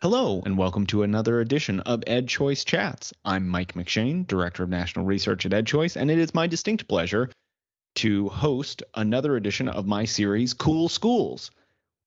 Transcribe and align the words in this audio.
Hello, 0.00 0.40
and 0.46 0.56
welcome 0.56 0.86
to 0.86 1.02
another 1.02 1.40
edition 1.40 1.80
of 1.80 2.02
EdChoice 2.02 2.64
Chats. 2.64 3.12
I'm 3.24 3.48
Mike 3.48 3.72
McShane, 3.72 4.28
Director 4.28 4.62
of 4.62 4.68
National 4.68 5.04
Research 5.04 5.44
at 5.44 5.50
EdChoice, 5.50 5.96
and 5.96 6.08
it 6.08 6.18
is 6.18 6.32
my 6.32 6.46
distinct 6.46 6.86
pleasure 6.86 7.28
to 7.96 8.28
host 8.28 8.84
another 8.94 9.34
edition 9.34 9.68
of 9.68 9.88
my 9.88 10.04
series, 10.04 10.54
Cool 10.54 10.88
Schools. 10.88 11.50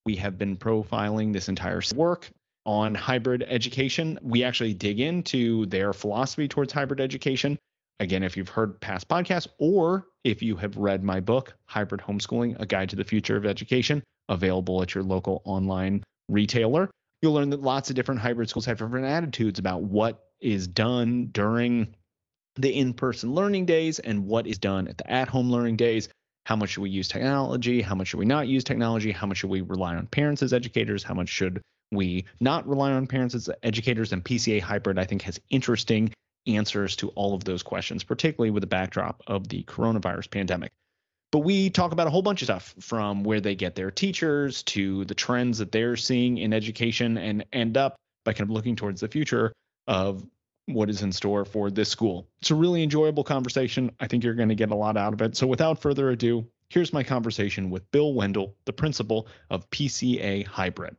We 0.05 0.16
have 0.16 0.38
been 0.38 0.55
profiling 0.55 1.34
this 1.34 1.49
entire 1.49 1.81
work 1.93 2.30
on 2.66 2.95
hybrid 2.95 3.43
education. 3.49 4.17
We 4.21 4.45
actually 4.45 4.73
dig 4.73 5.02
into 5.02 5.66
their 5.66 5.91
philosophy 5.91 6.48
towards 6.48 6.71
hybrid 6.71 7.02
education. 7.02 7.59
Again, 7.99 8.23
if 8.23 8.38
you've 8.38 8.48
heard 8.48 8.80
past 8.80 9.09
podcasts 9.09 9.49
or 9.58 10.08
if 10.23 10.41
you 10.41 10.55
have 10.55 10.77
read 10.77 11.03
my 11.03 11.20
book, 11.20 11.53
Hybrid 11.66 11.99
Homeschooling 11.99 12.58
A 12.58 12.66
Guide 12.66 12.88
to 12.91 12.95
the 12.95 13.03
Future 13.03 13.35
of 13.35 13.45
Education, 13.45 14.02
available 14.30 14.81
at 14.81 14.95
your 14.95 15.03
local 15.03 15.41
online 15.44 16.05
retailer 16.30 16.89
you'll 17.21 17.34
learn 17.34 17.49
that 17.52 17.61
lots 17.61 17.89
of 17.89 17.95
different 17.95 18.21
hybrid 18.21 18.49
schools 18.49 18.66
have 18.66 18.77
different 18.77 19.05
attitudes 19.05 19.59
about 19.59 19.84
what 19.84 20.25
is 20.39 20.67
done 20.67 21.29
during 21.31 21.95
the 22.55 22.70
in-person 22.70 23.34
learning 23.34 23.66
days 23.66 23.99
and 23.99 24.25
what 24.25 24.48
is 24.48 24.57
done 24.57 24.88
at 24.88 24.98
the 24.98 25.09
at-home 25.09 25.49
learning 25.49 25.77
days. 25.77 26.09
How 26.45 26.55
much 26.55 26.71
should 26.71 26.81
we 26.81 26.89
use 26.89 27.07
technology? 27.07 27.81
How 27.81 27.95
much 27.95 28.07
should 28.07 28.20
we 28.20 28.26
not 28.26 28.48
use 28.48 28.63
technology? 28.63 29.12
How 29.12 29.27
much 29.27 29.38
should 29.38 29.49
we 29.49 29.62
rely 29.62 29.95
on 29.95 30.07
parents 30.07 30.41
as 30.41 30.53
educators? 30.53 31.03
How 31.03 31.13
much 31.13 31.29
should 31.29 31.62
we 31.91 32.26
not 32.39 32.67
rely 32.67 32.91
on 32.91 33.05
parents 33.05 33.35
as 33.35 33.49
educators? 33.63 34.12
And 34.12 34.23
pca 34.23 34.59
hybrid 34.59 34.98
i 34.98 35.05
think 35.05 35.21
has 35.21 35.40
interesting 35.49 36.12
answers 36.48 36.95
to 36.95 37.09
all 37.09 37.35
of 37.35 37.43
those 37.43 37.62
questions 37.62 38.03
particularly 38.03 38.49
with 38.49 38.62
the 38.62 38.67
backdrop 38.67 39.21
of 39.27 39.48
the 39.49 39.63
coronavirus 39.63 40.31
pandemic 40.31 40.71
but 41.31 41.40
we 41.40 41.70
talk 41.70 41.91
about 41.91 42.08
a 42.08 42.09
whole 42.09 42.21
bunch 42.21 42.41
of 42.41 42.48
stuff 42.48 42.76
from 42.80 43.23
where 43.23 43.40
they 43.40 43.55
get 43.55 43.76
their 43.76 43.91
teachers 43.91 44.63
to 44.63 45.05
the 45.05 45.15
trends 45.15 45.57
that 45.60 45.71
they're 45.71 45.96
seeing 45.96 46.37
in 46.37 46.54
education 46.54 47.18
and 47.18 47.46
end 47.54 47.77
up 47.77 47.96
by 48.26 48.34
kind 48.34 48.49
of 48.49 48.51
looking 48.51 48.76
towards 48.76 49.01
the 49.01 49.07
future 49.07 49.54
of 49.87 50.26
what 50.68 50.90
is 50.90 51.02
in 51.02 51.12
store 51.12 51.46
for 51.46 51.71
this 51.71 51.90
school. 51.90 52.27
It's 52.41 52.52
a 52.52 52.55
really 52.55 52.84
enjoyable 52.84 53.24
conversation. 53.24 53.91
I 53.99 54.07
think 54.07 54.24
you're 54.24 54.34
going 54.34 54.49
to 54.49 54.55
get 54.55 54.71
a 54.71 54.76
lot 54.76 54.98
out 54.98 55.13
of 55.13 55.21
it. 55.21 55.35
So 55.35 55.48
without 55.48 55.82
further 55.82 56.09
ado, 56.09 56.46
here's 56.70 56.93
my 56.93 57.04
conversation 57.04 57.70
with 57.70 57.90
Bill 57.91 58.13
Wendell, 58.13 58.55
the 58.65 58.74
principal 58.74 59.27
of 59.49 59.70
PCA 59.70 60.46
Hybrid. 60.46 60.96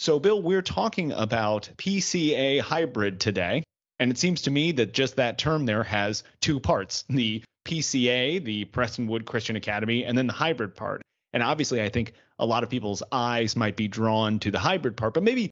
So, 0.00 0.20
Bill, 0.20 0.40
we're 0.40 0.62
talking 0.62 1.10
about 1.10 1.68
PCA 1.76 2.60
Hybrid 2.60 3.18
today. 3.18 3.64
And 4.00 4.10
it 4.10 4.18
seems 4.18 4.42
to 4.42 4.50
me 4.50 4.72
that 4.72 4.92
just 4.92 5.16
that 5.16 5.38
term 5.38 5.66
there 5.66 5.82
has 5.82 6.22
two 6.40 6.60
parts 6.60 7.04
the 7.08 7.42
PCA, 7.64 8.42
the 8.42 8.64
Prestonwood 8.66 9.26
Christian 9.26 9.56
Academy, 9.56 10.04
and 10.04 10.16
then 10.16 10.26
the 10.26 10.32
hybrid 10.32 10.74
part. 10.74 11.02
And 11.32 11.42
obviously, 11.42 11.82
I 11.82 11.88
think 11.88 12.14
a 12.38 12.46
lot 12.46 12.62
of 12.62 12.70
people's 12.70 13.02
eyes 13.12 13.56
might 13.56 13.76
be 13.76 13.88
drawn 13.88 14.38
to 14.40 14.50
the 14.50 14.58
hybrid 14.58 14.96
part. 14.96 15.14
But 15.14 15.22
maybe 15.22 15.50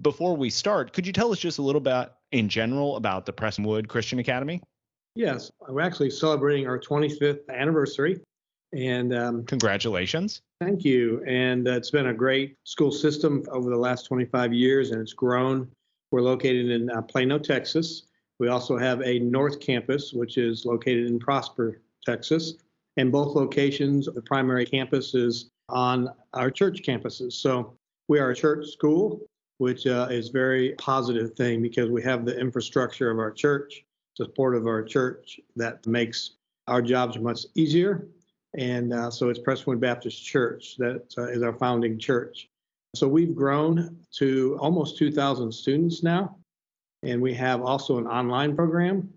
before 0.00 0.36
we 0.36 0.50
start, 0.50 0.92
could 0.92 1.06
you 1.06 1.12
tell 1.12 1.32
us 1.32 1.38
just 1.38 1.58
a 1.58 1.62
little 1.62 1.80
bit 1.80 2.10
in 2.32 2.48
general 2.48 2.96
about 2.96 3.26
the 3.26 3.32
Prestonwood 3.32 3.88
Christian 3.88 4.18
Academy? 4.18 4.62
Yes, 5.14 5.50
we're 5.68 5.80
actually 5.80 6.10
celebrating 6.10 6.66
our 6.66 6.78
25th 6.78 7.48
anniversary. 7.50 8.20
And 8.72 9.12
um, 9.12 9.44
congratulations. 9.44 10.42
Thank 10.60 10.84
you. 10.84 11.24
And 11.26 11.66
uh, 11.66 11.72
it's 11.72 11.90
been 11.90 12.06
a 12.06 12.14
great 12.14 12.56
school 12.64 12.92
system 12.92 13.44
over 13.50 13.68
the 13.68 13.76
last 13.76 14.06
25 14.06 14.54
years, 14.54 14.92
and 14.92 15.00
it's 15.00 15.12
grown. 15.12 15.68
We're 16.10 16.22
located 16.22 16.70
in 16.70 16.90
uh, 16.90 17.02
Plano, 17.02 17.38
Texas. 17.38 18.04
We 18.38 18.48
also 18.48 18.76
have 18.76 19.00
a 19.02 19.18
North 19.20 19.60
Campus, 19.60 20.12
which 20.12 20.38
is 20.38 20.64
located 20.64 21.06
in 21.06 21.18
Prosper, 21.18 21.80
Texas. 22.04 22.54
And 22.96 23.12
both 23.12 23.36
locations, 23.36 24.06
the 24.06 24.22
primary 24.22 24.66
campus 24.66 25.14
is 25.14 25.50
on 25.68 26.08
our 26.34 26.50
church 26.50 26.82
campuses. 26.82 27.34
So 27.34 27.74
we 28.08 28.18
are 28.18 28.30
a 28.30 28.34
church 28.34 28.68
school, 28.68 29.20
which 29.58 29.86
uh, 29.86 30.08
is 30.10 30.28
very 30.28 30.74
positive 30.78 31.34
thing 31.34 31.62
because 31.62 31.90
we 31.90 32.02
have 32.02 32.24
the 32.24 32.38
infrastructure 32.38 33.10
of 33.10 33.18
our 33.18 33.30
church, 33.30 33.84
support 34.16 34.56
of 34.56 34.66
our 34.66 34.82
church 34.82 35.38
that 35.56 35.86
makes 35.86 36.32
our 36.66 36.82
jobs 36.82 37.18
much 37.18 37.46
easier. 37.54 38.08
And 38.54 38.92
uh, 38.92 39.10
so 39.10 39.28
it's 39.28 39.38
Prestonwood 39.38 39.80
Baptist 39.80 40.24
Church 40.24 40.76
that 40.78 41.14
uh, 41.16 41.28
is 41.28 41.42
our 41.42 41.52
founding 41.52 41.98
church. 41.98 42.48
So 42.94 43.06
we've 43.06 43.34
grown 43.34 43.96
to 44.16 44.58
almost 44.60 44.98
2,000 44.98 45.52
students 45.52 46.02
now. 46.02 46.36
And 47.02 47.22
we 47.22 47.32
have 47.34 47.62
also 47.62 47.98
an 47.98 48.06
online 48.06 48.54
program. 48.54 49.08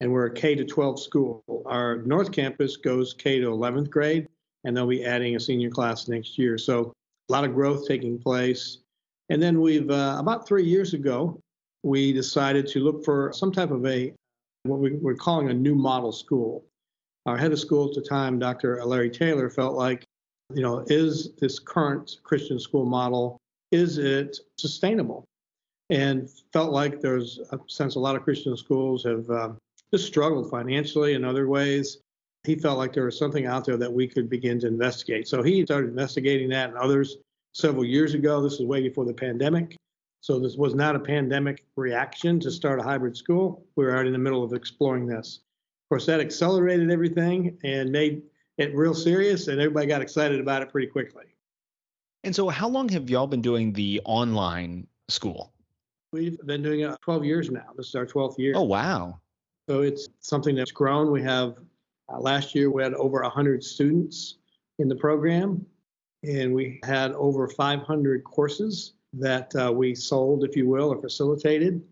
And 0.00 0.12
we're 0.12 0.26
a 0.26 0.34
K 0.34 0.54
to 0.54 0.64
12 0.64 1.00
school. 1.00 1.42
Our 1.66 1.98
North 2.02 2.32
Campus 2.32 2.76
goes 2.76 3.14
K 3.14 3.40
to 3.40 3.46
11th 3.46 3.90
grade, 3.90 4.28
and 4.64 4.76
they'll 4.76 4.86
be 4.86 5.04
adding 5.04 5.34
a 5.34 5.40
senior 5.40 5.70
class 5.70 6.06
next 6.06 6.38
year. 6.38 6.56
So 6.56 6.92
a 7.28 7.32
lot 7.32 7.44
of 7.44 7.54
growth 7.54 7.86
taking 7.86 8.18
place. 8.18 8.78
And 9.28 9.42
then 9.42 9.60
we've, 9.60 9.90
uh, 9.90 10.16
about 10.18 10.46
three 10.46 10.64
years 10.64 10.94
ago, 10.94 11.40
we 11.82 12.12
decided 12.12 12.66
to 12.68 12.80
look 12.80 13.04
for 13.04 13.32
some 13.32 13.52
type 13.52 13.70
of 13.70 13.84
a, 13.86 14.14
what 14.62 14.78
we, 14.78 14.92
we're 14.94 15.14
calling 15.14 15.50
a 15.50 15.54
new 15.54 15.74
model 15.74 16.12
school. 16.12 16.64
Our 17.26 17.36
head 17.36 17.52
of 17.52 17.58
school 17.58 17.88
at 17.88 17.94
the 17.94 18.00
time, 18.00 18.38
Dr. 18.38 18.82
Larry 18.84 19.10
Taylor, 19.10 19.50
felt 19.50 19.74
like, 19.74 20.04
you 20.54 20.62
know, 20.62 20.84
is 20.86 21.32
this 21.36 21.58
current 21.58 22.18
Christian 22.22 22.58
school 22.58 22.84
model, 22.84 23.38
is 23.70 23.98
it 23.98 24.38
sustainable? 24.56 25.24
and 25.90 26.28
felt 26.52 26.72
like 26.72 27.00
there's 27.00 27.40
a 27.52 27.58
sense 27.66 27.94
a 27.94 28.00
lot 28.00 28.16
of 28.16 28.22
Christian 28.22 28.56
schools 28.56 29.04
have 29.04 29.28
uh, 29.30 29.50
just 29.92 30.06
struggled 30.06 30.50
financially 30.50 31.14
in 31.14 31.24
other 31.24 31.48
ways. 31.48 31.98
He 32.44 32.54
felt 32.54 32.78
like 32.78 32.92
there 32.92 33.04
was 33.04 33.18
something 33.18 33.46
out 33.46 33.64
there 33.64 33.76
that 33.76 33.92
we 33.92 34.06
could 34.06 34.28
begin 34.28 34.60
to 34.60 34.66
investigate. 34.66 35.28
So 35.28 35.42
he 35.42 35.64
started 35.64 35.90
investigating 35.90 36.48
that 36.50 36.70
and 36.70 36.78
others 36.78 37.16
several 37.52 37.84
years 37.84 38.14
ago. 38.14 38.40
This 38.40 38.58
was 38.58 38.66
way 38.66 38.82
before 38.82 39.04
the 39.04 39.14
pandemic. 39.14 39.76
So 40.20 40.38
this 40.38 40.56
was 40.56 40.74
not 40.74 40.96
a 40.96 41.00
pandemic 41.00 41.64
reaction 41.76 42.38
to 42.40 42.50
start 42.50 42.80
a 42.80 42.82
hybrid 42.82 43.16
school. 43.16 43.64
We 43.76 43.84
were 43.84 43.92
already 43.92 44.08
in 44.08 44.12
the 44.12 44.18
middle 44.18 44.44
of 44.44 44.52
exploring 44.52 45.06
this. 45.06 45.40
Of 45.84 45.88
course, 45.88 46.06
that 46.06 46.20
accelerated 46.20 46.90
everything 46.90 47.58
and 47.64 47.90
made 47.90 48.22
it 48.58 48.74
real 48.74 48.94
serious, 48.94 49.48
and 49.48 49.60
everybody 49.60 49.86
got 49.86 50.02
excited 50.02 50.40
about 50.40 50.62
it 50.62 50.70
pretty 50.70 50.88
quickly. 50.88 51.24
And 52.24 52.34
so, 52.34 52.48
how 52.48 52.68
long 52.68 52.88
have 52.90 53.08
y'all 53.08 53.28
been 53.28 53.40
doing 53.40 53.72
the 53.72 54.00
online 54.04 54.86
school? 55.08 55.52
We've 56.12 56.38
been 56.44 56.62
doing 56.62 56.80
it 56.80 57.00
12 57.02 57.24
years 57.24 57.50
now. 57.50 57.66
This 57.76 57.88
is 57.88 57.94
our 57.94 58.06
12th 58.06 58.38
year. 58.38 58.54
Oh, 58.56 58.62
wow. 58.62 59.20
So 59.68 59.82
it's 59.82 60.08
something 60.20 60.54
that's 60.54 60.72
grown. 60.72 61.12
We 61.12 61.22
have, 61.22 61.58
uh, 62.12 62.18
last 62.18 62.54
year, 62.54 62.70
we 62.70 62.82
had 62.82 62.94
over 62.94 63.22
100 63.22 63.62
students 63.62 64.38
in 64.78 64.88
the 64.88 64.96
program, 64.96 65.64
and 66.24 66.54
we 66.54 66.80
had 66.82 67.12
over 67.12 67.46
500 67.46 68.24
courses 68.24 68.94
that 69.12 69.54
uh, 69.54 69.70
we 69.72 69.94
sold, 69.94 70.44
if 70.44 70.56
you 70.56 70.66
will, 70.66 70.88
or 70.88 71.00
facilitated. 71.00 71.82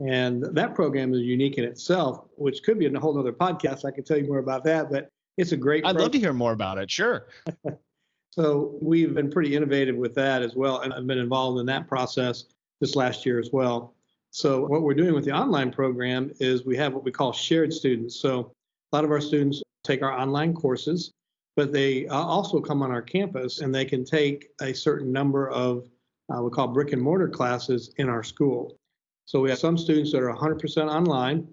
And 0.00 0.42
that 0.42 0.74
program 0.74 1.12
is 1.12 1.20
unique 1.20 1.58
in 1.58 1.64
itself, 1.64 2.24
which 2.36 2.62
could 2.62 2.78
be 2.78 2.86
in 2.86 2.96
a 2.96 3.00
whole 3.00 3.18
other 3.18 3.32
podcast. 3.32 3.84
I 3.84 3.90
could 3.90 4.06
tell 4.06 4.16
you 4.16 4.26
more 4.26 4.38
about 4.38 4.64
that, 4.64 4.90
but 4.90 5.10
it's 5.36 5.52
a 5.52 5.56
great. 5.56 5.84
I'd 5.84 5.90
program. 5.90 6.02
love 6.02 6.12
to 6.12 6.18
hear 6.18 6.32
more 6.32 6.52
about 6.52 6.78
it. 6.78 6.90
Sure. 6.90 7.26
so 8.30 8.78
we've 8.80 9.14
been 9.14 9.30
pretty 9.30 9.56
innovative 9.56 9.96
with 9.96 10.14
that 10.14 10.42
as 10.42 10.54
well, 10.54 10.80
and 10.80 10.92
I've 10.92 11.06
been 11.06 11.18
involved 11.18 11.60
in 11.60 11.66
that 11.66 11.88
process 11.88 12.44
this 12.80 12.96
last 12.96 13.24
year 13.26 13.38
as 13.38 13.50
well. 13.52 13.94
So 14.30 14.64
what 14.66 14.82
we're 14.82 14.94
doing 14.94 15.14
with 15.14 15.24
the 15.24 15.32
online 15.32 15.72
program 15.72 16.30
is 16.38 16.64
we 16.64 16.76
have 16.76 16.94
what 16.94 17.04
we 17.04 17.10
call 17.10 17.32
shared 17.32 17.72
students. 17.72 18.20
So 18.20 18.52
a 18.92 18.96
lot 18.96 19.04
of 19.04 19.10
our 19.10 19.20
students 19.20 19.62
take 19.82 20.02
our 20.02 20.12
online 20.12 20.54
courses, 20.54 21.12
but 21.56 21.72
they 21.72 22.06
uh, 22.06 22.14
also 22.16 22.60
come 22.60 22.82
on 22.82 22.90
our 22.90 23.02
campus 23.02 23.60
and 23.60 23.74
they 23.74 23.84
can 23.84 24.04
take 24.04 24.48
a 24.60 24.72
certain 24.72 25.10
number 25.12 25.50
of 25.50 25.88
uh, 26.32 26.40
we 26.40 26.50
call 26.50 26.68
brick 26.68 26.92
and 26.92 27.02
mortar 27.02 27.28
classes 27.28 27.92
in 27.96 28.08
our 28.08 28.22
school. 28.22 28.76
So 29.24 29.40
we 29.40 29.50
have 29.50 29.58
some 29.58 29.76
students 29.76 30.12
that 30.12 30.22
are 30.22 30.32
100% 30.32 30.88
online, 30.88 31.48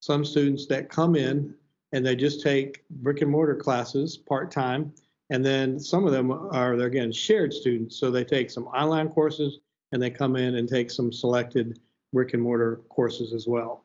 some 0.00 0.24
students 0.24 0.66
that 0.66 0.88
come 0.88 1.16
in 1.16 1.54
and 1.92 2.04
they 2.04 2.16
just 2.16 2.42
take 2.42 2.84
brick 2.90 3.22
and 3.22 3.30
mortar 3.30 3.54
classes 3.54 4.16
part 4.16 4.50
time, 4.50 4.92
and 5.30 5.44
then 5.44 5.78
some 5.78 6.06
of 6.06 6.12
them 6.12 6.30
are 6.30 6.74
again 6.74 7.12
shared 7.12 7.52
students. 7.52 7.96
So 7.96 8.10
they 8.10 8.24
take 8.24 8.50
some 8.50 8.64
online 8.66 9.08
courses 9.08 9.60
and 9.92 10.02
they 10.02 10.10
come 10.10 10.36
in 10.36 10.56
and 10.56 10.68
take 10.68 10.90
some 10.90 11.12
selected 11.12 11.78
brick 12.12 12.34
and 12.34 12.42
mortar 12.42 12.80
courses 12.88 13.32
as 13.32 13.46
well. 13.46 13.84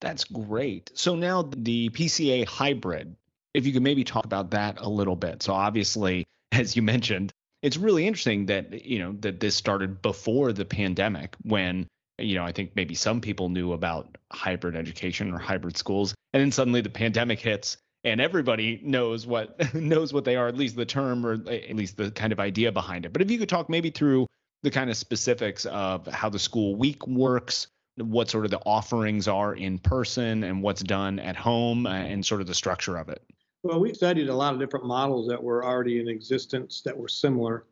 That's 0.00 0.24
great. 0.24 0.90
So 0.94 1.14
now 1.14 1.42
the 1.42 1.90
PCA 1.90 2.46
hybrid, 2.46 3.16
if 3.54 3.66
you 3.66 3.72
could 3.72 3.82
maybe 3.82 4.04
talk 4.04 4.24
about 4.24 4.52
that 4.52 4.80
a 4.80 4.88
little 4.88 5.16
bit. 5.16 5.42
So 5.42 5.52
obviously, 5.52 6.26
as 6.52 6.76
you 6.76 6.82
mentioned, 6.82 7.32
it's 7.62 7.76
really 7.76 8.06
interesting 8.06 8.46
that 8.46 8.84
you 8.84 9.00
know 9.00 9.16
that 9.20 9.40
this 9.40 9.56
started 9.56 10.00
before 10.00 10.52
the 10.52 10.64
pandemic 10.64 11.34
when 11.42 11.88
you 12.18 12.36
know 12.36 12.44
I 12.44 12.52
think 12.52 12.72
maybe 12.76 12.94
some 12.94 13.20
people 13.20 13.48
knew 13.48 13.72
about 13.72 14.16
hybrid 14.32 14.76
education 14.76 15.32
or 15.32 15.38
hybrid 15.38 15.76
schools 15.76 16.14
and 16.32 16.40
then 16.40 16.52
suddenly 16.52 16.80
the 16.80 16.90
pandemic 16.90 17.40
hits 17.40 17.78
and 18.04 18.20
everybody 18.20 18.80
knows 18.82 19.26
what 19.26 19.74
knows 19.74 20.12
what 20.12 20.24
they 20.24 20.36
are 20.36 20.48
at 20.48 20.56
least 20.56 20.76
the 20.76 20.86
term 20.86 21.24
or 21.26 21.34
at 21.34 21.74
least 21.74 21.96
the 21.96 22.10
kind 22.10 22.32
of 22.32 22.40
idea 22.40 22.70
behind 22.72 23.04
it. 23.04 23.12
But 23.12 23.22
if 23.22 23.30
you 23.30 23.38
could 23.38 23.48
talk 23.48 23.68
maybe 23.68 23.90
through 23.90 24.26
the 24.62 24.70
kind 24.70 24.90
of 24.90 24.96
specifics 24.96 25.66
of 25.66 26.06
how 26.06 26.28
the 26.28 26.38
school 26.38 26.74
week 26.76 27.06
works, 27.06 27.68
what 27.96 28.28
sort 28.28 28.44
of 28.44 28.50
the 28.50 28.60
offerings 28.66 29.28
are 29.28 29.54
in 29.54 29.78
person, 29.78 30.44
and 30.44 30.62
what's 30.62 30.82
done 30.82 31.18
at 31.18 31.36
home, 31.36 31.86
uh, 31.86 31.90
and 31.90 32.24
sort 32.24 32.40
of 32.40 32.46
the 32.46 32.54
structure 32.54 32.96
of 32.96 33.08
it. 33.08 33.22
Well, 33.62 33.80
we 33.80 33.92
studied 33.94 34.28
a 34.28 34.34
lot 34.34 34.54
of 34.54 34.60
different 34.60 34.86
models 34.86 35.28
that 35.28 35.42
were 35.42 35.64
already 35.64 36.00
in 36.00 36.08
existence 36.08 36.80
that 36.82 36.96
were 36.96 37.08
similar. 37.08 37.66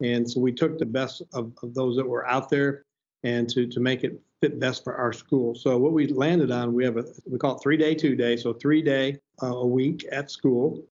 And 0.00 0.28
so 0.28 0.40
we 0.40 0.52
took 0.52 0.78
the 0.78 0.86
best 0.86 1.22
of, 1.32 1.52
of 1.62 1.74
those 1.74 1.96
that 1.96 2.06
were 2.06 2.26
out 2.26 2.48
there. 2.48 2.84
and 3.24 3.48
to, 3.50 3.66
to 3.68 3.80
make 3.80 4.02
it 4.02 4.20
fit 4.42 4.58
best 4.58 4.82
for 4.82 4.96
our 4.96 5.12
school. 5.12 5.54
So 5.54 5.78
what 5.78 5.92
we 5.92 6.08
landed 6.08 6.50
on, 6.50 6.74
we 6.74 6.84
have 6.84 6.96
a 6.96 7.04
we 7.30 7.38
call 7.38 7.56
it 7.56 7.62
three 7.62 7.76
day, 7.76 7.94
two 7.94 8.16
day. 8.16 8.36
So 8.36 8.52
three 8.52 8.82
day 8.82 9.16
uh, 9.42 9.46
a 9.46 9.66
week 9.66 10.04
at 10.10 10.30
school, 10.30 10.84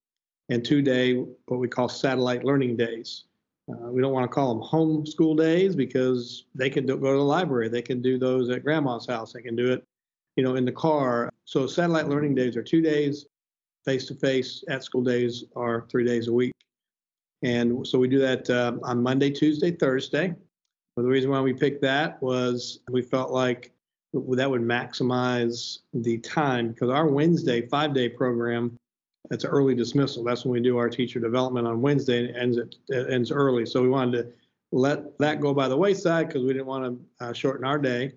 and 0.50 0.64
two 0.64 0.82
day 0.82 1.16
what 1.16 1.60
we 1.60 1.68
call 1.68 1.90
satellite 1.90 2.46
learning 2.46 2.78
days. 2.78 3.26
Uh, 3.70 3.92
we 3.92 4.02
don't 4.02 4.14
want 4.14 4.24
to 4.24 4.34
call 4.34 4.54
them 4.54 4.64
home 4.64 5.06
school 5.06 5.36
days 5.36 5.76
because 5.76 6.46
they 6.56 6.70
can 6.70 6.86
do, 6.86 6.98
go 6.98 7.12
to 7.12 7.18
the 7.18 7.24
library. 7.24 7.68
They 7.68 7.82
can 7.82 8.02
do 8.02 8.18
those 8.18 8.50
at 8.50 8.64
grandma's 8.64 9.06
house. 9.06 9.34
They 9.34 9.42
can 9.42 9.56
do 9.56 9.72
it, 9.72 9.84
you 10.38 10.44
know, 10.44 10.56
in 10.56 10.66
the 10.66 10.72
car. 10.72 11.30
So 11.46 11.68
satellite 11.68 12.08
learning 12.08 12.36
days 12.36 12.56
are 12.56 12.64
two 12.64 12.82
days. 12.82 13.26
Face 13.86 14.06
to 14.08 14.16
face 14.16 14.64
at 14.70 14.84
school 14.84 15.04
days 15.04 15.44
are 15.56 15.88
three 15.92 16.06
days 16.06 16.28
a 16.28 16.34
week. 16.34 16.54
And 17.44 17.86
so 17.86 18.00
we 18.00 18.08
do 18.08 18.20
that 18.20 18.50
uh, 18.50 18.74
on 18.84 19.04
Monday, 19.04 19.30
Tuesday, 19.30 19.72
Thursday. 19.72 20.36
The 20.98 21.04
reason 21.04 21.32
why 21.32 21.42
we 21.42 21.54
picked 21.54 21.82
that 21.82 22.22
was 22.22 22.80
we 22.90 23.02
felt 23.02 23.32
like 23.32 23.72
that 24.14 24.50
would 24.50 24.62
maximize 24.62 25.80
the 25.94 26.18
time 26.20 26.70
because 26.70 26.90
our 26.90 27.08
Wednesday 27.08 27.68
five 27.68 27.94
day 27.94 28.10
program 28.10 28.78
it's 29.30 29.46
early 29.46 29.76
dismissal. 29.76 30.24
That's 30.24 30.44
when 30.44 30.54
we 30.54 30.60
do 30.60 30.78
our 30.78 30.90
teacher 30.90 31.20
development 31.20 31.68
on 31.68 31.82
Wednesday 31.82 32.20
and 32.20 32.30
it 32.30 32.36
ends 32.36 32.58
it, 32.90 33.10
ends 33.10 33.32
early. 33.32 33.66
So 33.66 33.82
we 33.82 33.90
wanted 33.90 34.24
to 34.24 34.34
let 34.72 35.18
that 35.20 35.40
go 35.40 35.54
by 35.54 35.68
the 35.68 35.78
wayside 35.78 36.28
because 36.28 36.44
we 36.44 36.54
didn't 36.54 36.66
want 36.66 37.00
to 37.20 37.26
uh, 37.26 37.34
shorten 37.34 37.66
our 37.66 37.78
day. 37.78 38.14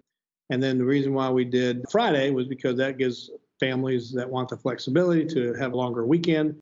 And 0.51 0.63
then 0.63 0.79
the 0.79 0.85
reason 0.85 1.15
why 1.15 1.31
we 1.31 1.45
did 1.45 1.85
Friday 1.91 2.31
was 2.31 2.47
because 2.47 2.77
that 2.79 2.99
gives 2.99 3.31
families 3.61 4.13
that 4.13 4.29
want 4.29 4.49
the 4.49 4.57
flexibility 4.57 5.25
to 5.27 5.55
have 5.55 5.73
a 5.73 5.77
longer 5.77 6.05
weekend. 6.07 6.59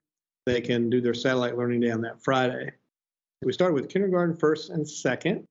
They 0.47 0.61
can 0.61 0.91
do 0.91 1.01
their 1.01 1.15
satellite 1.15 1.57
learning 1.57 1.81
day 1.81 1.91
on 1.91 2.01
that 2.03 2.23
Friday. 2.23 2.71
We 3.43 3.53
started 3.53 3.75
with 3.75 3.89
kindergarten 3.89 4.37
first 4.37 4.71
and 4.71 4.89
second, 4.89 5.45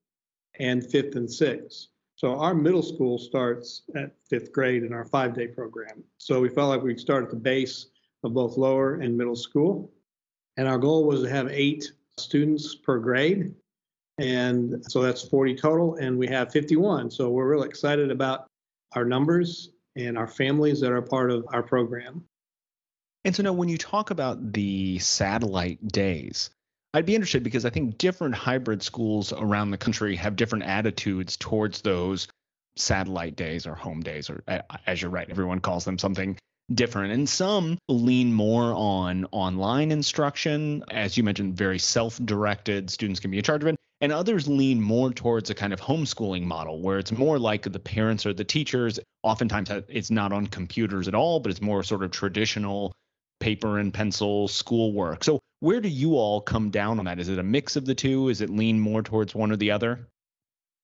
and 0.61 0.85
fifth 0.85 1.15
and 1.15 1.29
sixth. 1.29 1.87
So 2.15 2.37
our 2.37 2.53
middle 2.53 2.83
school 2.83 3.17
starts 3.17 3.81
at 3.95 4.13
fifth 4.29 4.53
grade 4.53 4.83
in 4.83 4.93
our 4.93 5.05
five 5.05 5.33
day 5.33 5.47
program. 5.47 6.03
So 6.19 6.39
we 6.39 6.49
felt 6.49 6.69
like 6.69 6.83
we'd 6.83 6.99
start 6.99 7.23
at 7.23 7.31
the 7.31 7.35
base 7.35 7.87
of 8.23 8.35
both 8.35 8.57
lower 8.57 8.95
and 8.95 9.17
middle 9.17 9.35
school. 9.35 9.91
And 10.57 10.67
our 10.67 10.77
goal 10.77 11.05
was 11.05 11.23
to 11.23 11.29
have 11.29 11.47
eight 11.49 11.91
students 12.19 12.75
per 12.75 12.99
grade. 12.99 13.55
And 14.19 14.85
so 14.87 15.01
that's 15.01 15.23
40 15.23 15.55
total, 15.55 15.95
and 15.95 16.15
we 16.15 16.27
have 16.27 16.51
51. 16.51 17.09
So 17.09 17.29
we're 17.29 17.47
really 17.47 17.67
excited 17.67 18.11
about 18.11 18.45
our 18.95 19.03
numbers 19.03 19.71
and 19.95 20.15
our 20.15 20.27
families 20.27 20.79
that 20.81 20.91
are 20.91 21.01
part 21.01 21.31
of 21.31 21.43
our 21.49 21.63
program. 21.63 22.23
And 23.25 23.35
so 23.35 23.41
now, 23.41 23.53
when 23.53 23.69
you 23.69 23.79
talk 23.79 24.11
about 24.11 24.53
the 24.53 24.99
satellite 24.99 25.87
days, 25.87 26.51
I'd 26.93 27.05
be 27.05 27.15
interested 27.15 27.43
because 27.43 27.65
I 27.65 27.69
think 27.69 27.97
different 27.97 28.35
hybrid 28.35 28.83
schools 28.83 29.31
around 29.31 29.71
the 29.71 29.77
country 29.77 30.15
have 30.17 30.35
different 30.35 30.65
attitudes 30.65 31.38
towards 31.38 31.81
those 31.81 32.27
satellite 32.75 33.35
days 33.35 33.65
or 33.65 33.75
home 33.75 34.01
days, 34.01 34.29
or 34.29 34.43
as 34.85 35.01
you're 35.01 35.11
right, 35.11 35.29
everyone 35.29 35.59
calls 35.59 35.85
them 35.85 35.97
something 35.97 36.38
different. 36.73 37.13
And 37.13 37.27
some 37.27 37.77
lean 37.88 38.33
more 38.33 38.73
on 38.73 39.25
online 39.31 39.91
instruction, 39.91 40.83
as 40.91 41.17
you 41.17 41.23
mentioned, 41.23 41.55
very 41.55 41.79
self 41.79 42.19
directed, 42.23 42.89
students 42.89 43.19
can 43.19 43.31
be 43.31 43.37
in 43.37 43.44
charge 43.44 43.61
of 43.61 43.67
it. 43.67 43.75
And 44.01 44.11
others 44.11 44.47
lean 44.47 44.81
more 44.81 45.13
towards 45.13 45.51
a 45.51 45.53
kind 45.53 45.73
of 45.73 45.79
homeschooling 45.79 46.44
model 46.44 46.81
where 46.81 46.97
it's 46.97 47.11
more 47.11 47.37
like 47.37 47.71
the 47.71 47.79
parents 47.79 48.25
or 48.25 48.33
the 48.33 48.44
teachers. 48.44 48.99
Oftentimes, 49.21 49.69
uh, 49.69 49.81
it's 49.87 50.09
not 50.09 50.33
on 50.33 50.47
computers 50.47 51.07
at 51.07 51.13
all, 51.13 51.39
but 51.39 51.51
it's 51.51 51.61
more 51.61 51.83
sort 51.83 52.03
of 52.03 52.09
traditional 52.09 52.94
paper 53.39 53.77
and 53.77 53.94
pencil 53.94 54.47
schoolwork. 54.47 55.23
So, 55.23 55.39
where 55.61 55.79
do 55.79 55.87
you 55.87 56.15
all 56.15 56.41
come 56.41 56.69
down 56.69 56.99
on 56.99 57.05
that? 57.05 57.19
Is 57.19 57.29
it 57.29 57.39
a 57.39 57.43
mix 57.43 57.75
of 57.75 57.85
the 57.85 57.95
two? 57.95 58.29
Is 58.29 58.41
it 58.41 58.49
lean 58.49 58.79
more 58.79 59.01
towards 59.01 59.33
one 59.33 59.51
or 59.51 59.55
the 59.55 59.71
other? 59.71 60.07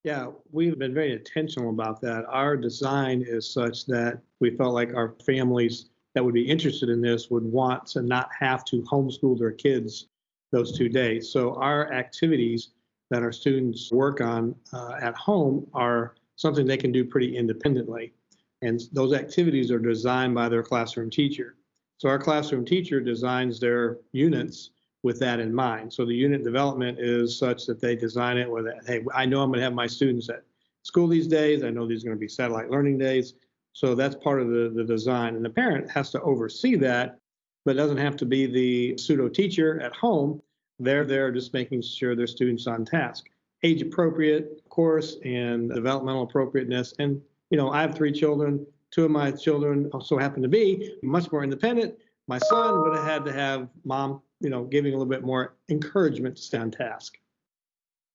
Yeah, 0.04 0.28
we've 0.52 0.78
been 0.78 0.94
very 0.94 1.12
intentional 1.12 1.72
about 1.72 2.00
that. 2.02 2.26
Our 2.30 2.56
design 2.56 3.26
is 3.28 3.52
such 3.52 3.86
that 3.88 4.22
we 4.40 4.52
felt 4.52 4.74
like 4.74 4.94
our 4.94 5.16
families 5.26 5.90
that 6.14 6.24
would 6.24 6.36
be 6.36 6.48
interested 6.48 6.90
in 6.90 7.02
this 7.02 7.30
would 7.30 7.44
want 7.44 7.88
to 7.88 8.04
not 8.04 8.30
have 8.40 8.64
to 8.66 8.84
homeschool 8.84 9.38
their 9.38 9.52
kids 9.52 10.08
those 10.52 10.78
two 10.78 10.90
days. 10.90 11.30
So 11.30 11.56
our 11.56 11.92
activities 11.92 12.70
that 13.10 13.24
our 13.24 13.32
students 13.32 13.92
work 13.92 14.22
on 14.22 14.56
uh, 14.74 14.98
at 15.02 15.16
home 15.16 15.68
are 15.74 16.16
something 16.36 16.68
they 16.68 16.78
can 16.78 16.92
do 16.92 17.04
pretty 17.04 17.36
independently. 17.36 18.14
And 18.62 18.80
those 18.94 19.14
activities 19.14 19.72
are 19.72 19.80
designed 19.80 20.36
by 20.36 20.50
their 20.50 20.64
classroom 20.64 21.10
teacher. 21.10 21.57
So 21.98 22.10
our 22.10 22.20
classroom 22.20 22.66
teacher 22.66 23.00
designs 23.00 23.60
their 23.60 23.98
units 24.12 24.72
with 25.04 25.20
that 25.20 25.40
in 25.40 25.54
mind. 25.54 25.92
So 25.92 26.06
the 26.06 26.14
unit 26.14 26.44
development 26.44 27.00
is 27.00 27.38
such 27.38 27.66
that 27.66 27.80
they 27.80 27.96
design 27.96 28.38
it 28.38 28.50
with, 28.50 28.66
hey, 28.86 29.04
I 29.14 29.26
know 29.26 29.42
I'm 29.42 29.50
going 29.50 29.60
to 29.60 29.64
have 29.64 29.74
my 29.74 29.88
students 29.88 30.30
at 30.30 30.44
school 30.84 31.08
these 31.08 31.28
days. 31.28 31.64
I 31.64 31.70
know 31.70 31.88
these 31.88 32.04
are 32.04 32.08
going 32.08 32.18
to 32.18 32.20
be 32.20 32.28
satellite 32.28 32.70
learning 32.70 32.98
days. 32.98 33.34
So 33.74 33.96
that's 33.96 34.16
part 34.16 34.42
of 34.42 34.50
the, 34.50 34.72
the 34.76 34.84
design. 34.84 35.36
And 35.36 35.46
the 35.46 35.50
parent 35.50 35.90
has 35.92 36.10
to 36.12 36.22
oversee 36.22 36.76
that, 36.78 37.20
but 37.64 37.76
doesn't 37.76 37.98
have 37.98 38.16
to 38.18 38.26
be 38.26 38.46
the 38.46 38.98
pseudo 38.98 39.30
teacher 39.30 39.80
at 39.82 39.96
home. 39.96 40.42
They're 40.80 41.06
there 41.06 41.32
just 41.32 41.54
making 41.54 41.82
sure 41.82 42.16
their 42.16 42.28
students 42.28 42.68
on 42.68 42.86
task. 42.86 43.26
Age 43.64 43.82
appropriate, 43.82 44.62
course, 44.70 45.18
and 45.24 45.72
developmental 45.74 46.24
appropriateness. 46.24 46.94
And, 47.00 47.22
you 47.50 47.58
know, 47.58 47.72
I 47.72 47.82
have 47.82 47.96
three 47.96 48.12
children. 48.12 48.66
Two 48.92 49.06
of 49.06 49.12
my 49.12 49.32
children 49.32 49.90
also 49.94 50.18
happen 50.18 50.42
to 50.42 50.48
be 50.48 50.96
much 51.04 51.32
more 51.32 51.44
independent. 51.44 51.96
My 52.28 52.40
son 52.40 52.82
would 52.82 52.96
have 52.96 53.06
had 53.06 53.26
to 53.26 53.34
have 53.34 53.70
mom 53.84 54.22
you 54.40 54.50
know, 54.50 54.64
giving 54.64 54.94
a 54.94 54.98
little 54.98 55.10
bit 55.10 55.24
more 55.24 55.56
encouragement 55.70 56.38
to 56.38 56.42
stay 56.42 56.58
on 56.58 56.72
task. 56.72 57.18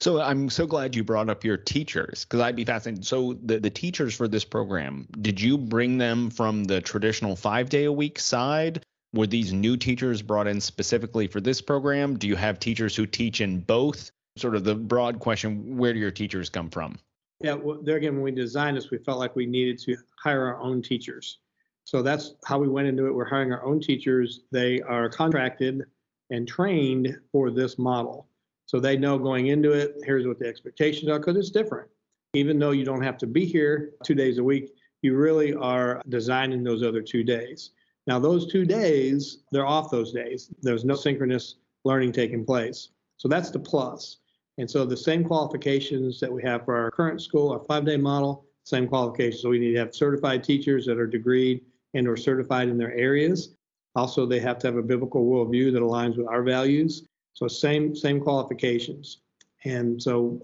So 0.01 0.21
I'm 0.21 0.51
so 0.51 0.67
glad 0.67 0.97
you 0.97 1.05
brought 1.05 1.29
up 1.29 1.45
your 1.45 1.57
teachers 1.57 2.25
because 2.25 2.41
I'd 2.41 2.57
be 2.57 2.65
fascinated. 2.65 3.07
So 3.07 3.39
the, 3.45 3.61
the 3.61 3.71
teachers 3.71 4.15
for 4.17 4.27
this 4.27 4.45
program, 4.45 5.07
did 5.21 5.41
you 5.41 5.57
bring 5.57 5.99
them 5.99 6.31
from 6.31 6.65
the 6.65 6.81
traditional 6.81 7.37
five 7.37 7.69
day 7.69 7.85
a 7.85 7.93
week 7.93 8.19
side? 8.19 8.85
Were 9.15 9.27
these 9.27 9.53
new 9.53 9.77
teachers 9.77 10.23
brought 10.23 10.49
in 10.49 10.61
specifically 10.61 11.29
for 11.29 11.41
this 11.41 11.61
program? 11.61 12.19
Do 12.19 12.27
you 12.27 12.35
have 12.35 12.59
teachers 12.59 12.97
who 12.97 13.07
teach 13.07 13.41
in 13.41 13.61
both? 13.61 14.11
Sort 14.39 14.57
of 14.57 14.65
the 14.65 14.75
broad 14.75 15.21
question, 15.21 15.77
where 15.77 15.93
do 15.93 15.99
your 15.99 16.11
teachers 16.11 16.49
come 16.49 16.71
from? 16.71 16.99
Yeah, 17.43 17.55
well, 17.55 17.79
there 17.83 17.97
again, 17.97 18.15
when 18.15 18.23
we 18.23 18.31
designed 18.31 18.77
this, 18.77 18.91
we 18.91 18.99
felt 18.99 19.19
like 19.19 19.35
we 19.35 19.47
needed 19.47 19.79
to 19.81 19.97
hire 20.17 20.47
our 20.47 20.61
own 20.61 20.81
teachers. 20.81 21.39
So 21.85 22.01
that's 22.01 22.35
how 22.45 22.59
we 22.59 22.69
went 22.69 22.87
into 22.87 23.07
it. 23.07 23.15
We're 23.15 23.29
hiring 23.29 23.53
our 23.53 23.65
own 23.65 23.81
teachers. 23.81 24.43
They 24.53 24.81
are 24.83 25.09
contracted 25.09 25.83
and 26.31 26.47
trained 26.47 27.19
for 27.33 27.51
this 27.51 27.79
model. 27.79 28.29
So 28.67 28.79
they 28.79 28.97
know 28.97 29.19
going 29.19 29.49
into 29.49 29.73
it, 29.73 29.97
here's 30.05 30.27
what 30.27 30.39
the 30.39 30.47
expectations 30.47 31.11
are, 31.11 31.19
because 31.19 31.37
it's 31.37 31.51
different. 31.51 31.91
Even 32.35 32.59
though 32.59 32.71
you 32.71 32.85
don't 32.85 33.03
have 33.03 33.19
to 33.19 33.27
be 33.27 33.45
here 33.45 33.93
two 34.05 34.15
days 34.15 34.39
a 34.39 34.45
week, 34.45 34.73
you 35.03 35.17
really 35.17 35.53
are 35.53 36.01
designing 36.09 36.63
those 36.63 36.83
other 36.85 37.03
two 37.03 37.25
days. 37.25 37.73
Now, 38.07 38.19
those 38.19 38.51
two 38.51 38.65
days, 38.65 39.39
they're 39.51 39.67
off 39.67 39.91
those 39.91 40.13
days. 40.13 40.51
There's 40.63 40.85
no 40.85 40.95
synchronous 40.95 41.57
learning 41.85 42.13
taking 42.13 42.45
place. 42.45 42.91
So 43.17 43.29
that's 43.29 43.51
the 43.51 43.59
plus. 43.59 44.19
And 44.59 44.71
so 44.71 44.85
the 44.85 44.97
same 44.97 45.25
qualifications 45.25 46.21
that 46.21 46.33
we 46.33 46.43
have 46.43 46.65
for 46.65 46.77
our 46.77 46.91
current 46.91 47.23
school, 47.23 47.51
our 47.51 47.61
five 47.61 47.85
day 47.85 47.97
model, 47.97 48.45
same 48.65 48.87
qualifications. 48.87 49.43
So 49.43 49.51
we 49.51 49.59
need 49.59 49.73
to 49.73 49.79
have 49.79 49.95
certified 49.95 50.45
teachers 50.45 50.87
that 50.87 50.99
are 50.99 51.09
degreed 51.09 51.63
and 51.95 52.07
or 52.07 52.17
certified 52.17 52.69
in 52.69 52.79
their 52.79 52.95
areas. 52.95 53.55
Also, 53.95 54.25
they 54.25 54.41
have 54.41 54.59
to 54.59 54.67
have 54.67 54.77
a 54.77 54.83
biblical 54.83 55.25
worldview 55.27 55.73
that 55.73 55.83
aligns 55.83 56.17
with 56.17 56.27
our 56.29 56.43
values. 56.43 57.07
So 57.35 57.49
same 57.49 57.97
same 57.97 58.21
qualifications. 58.21 59.19
And 59.65 60.03
so 60.03 60.41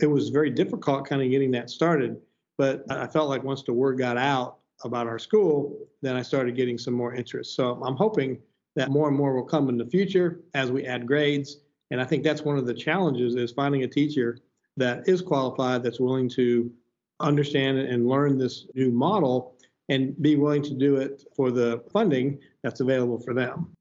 it 0.00 0.06
was 0.06 0.30
very 0.30 0.50
difficult 0.50 1.06
kind 1.06 1.22
of 1.22 1.30
getting 1.30 1.50
that 1.52 1.70
started. 1.70 2.20
But 2.58 2.84
I 2.90 3.06
felt 3.06 3.28
like 3.28 3.42
once 3.42 3.62
the 3.62 3.72
word 3.72 3.98
got 3.98 4.16
out 4.16 4.58
about 4.84 5.06
our 5.06 5.18
school, 5.18 5.78
then 6.00 6.16
I 6.16 6.22
started 6.22 6.56
getting 6.56 6.78
some 6.78 6.94
more 6.94 7.14
interest. 7.14 7.54
So 7.54 7.82
I'm 7.82 7.96
hoping 7.96 8.38
that 8.74 8.90
more 8.90 9.08
and 9.08 9.16
more 9.16 9.34
will 9.34 9.44
come 9.44 9.68
in 9.68 9.76
the 9.76 9.86
future 9.86 10.40
as 10.54 10.72
we 10.72 10.84
add 10.84 11.06
grades. 11.06 11.58
And 11.92 12.00
I 12.00 12.04
think 12.04 12.24
that's 12.24 12.40
one 12.40 12.56
of 12.56 12.64
the 12.64 12.72
challenges 12.72 13.34
is 13.34 13.52
finding 13.52 13.82
a 13.82 13.86
teacher 13.86 14.38
that 14.78 15.06
is 15.06 15.20
qualified, 15.20 15.82
that's 15.82 16.00
willing 16.00 16.26
to 16.30 16.72
understand 17.20 17.78
and 17.78 18.08
learn 18.08 18.38
this 18.38 18.66
new 18.74 18.90
model 18.90 19.58
and 19.90 20.20
be 20.22 20.36
willing 20.36 20.62
to 20.62 20.74
do 20.74 20.96
it 20.96 21.22
for 21.36 21.50
the 21.50 21.84
funding 21.92 22.38
that's 22.62 22.80
available 22.80 23.20
for 23.20 23.34
them. 23.34 23.76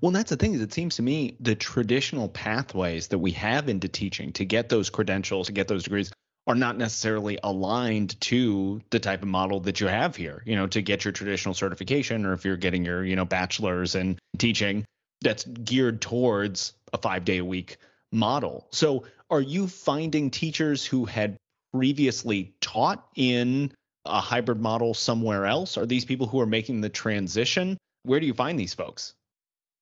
Well, 0.00 0.10
that's 0.10 0.30
the 0.30 0.36
thing 0.36 0.54
is 0.54 0.62
it 0.62 0.72
seems 0.72 0.96
to 0.96 1.02
me 1.02 1.36
the 1.38 1.54
traditional 1.54 2.30
pathways 2.30 3.08
that 3.08 3.18
we 3.18 3.32
have 3.32 3.68
into 3.68 3.88
teaching 3.88 4.32
to 4.32 4.46
get 4.46 4.70
those 4.70 4.88
credentials, 4.88 5.48
to 5.48 5.52
get 5.52 5.68
those 5.68 5.84
degrees 5.84 6.10
are 6.46 6.54
not 6.54 6.78
necessarily 6.78 7.38
aligned 7.42 8.18
to 8.22 8.80
the 8.88 8.98
type 8.98 9.20
of 9.20 9.28
model 9.28 9.60
that 9.60 9.82
you 9.82 9.86
have 9.86 10.16
here, 10.16 10.42
you 10.46 10.56
know, 10.56 10.66
to 10.68 10.80
get 10.80 11.04
your 11.04 11.12
traditional 11.12 11.54
certification 11.54 12.24
or 12.24 12.32
if 12.32 12.46
you're 12.46 12.56
getting 12.56 12.86
your, 12.86 13.04
you 13.04 13.16
know, 13.16 13.26
bachelor's 13.26 13.94
in 13.94 14.18
teaching 14.38 14.86
that's 15.24 15.44
geared 15.44 16.00
towards 16.00 16.74
a 16.92 16.98
5-day 16.98 17.38
a 17.38 17.44
week 17.44 17.78
model. 18.12 18.68
So, 18.70 19.04
are 19.30 19.40
you 19.40 19.66
finding 19.66 20.30
teachers 20.30 20.86
who 20.86 21.04
had 21.06 21.36
previously 21.72 22.54
taught 22.60 23.04
in 23.16 23.72
a 24.04 24.20
hybrid 24.20 24.60
model 24.60 24.94
somewhere 24.94 25.46
else? 25.46 25.76
Are 25.76 25.86
these 25.86 26.04
people 26.04 26.26
who 26.26 26.40
are 26.40 26.46
making 26.46 26.82
the 26.82 26.88
transition? 26.88 27.76
Where 28.04 28.20
do 28.20 28.26
you 28.26 28.34
find 28.34 28.58
these 28.58 28.74
folks? 28.74 29.14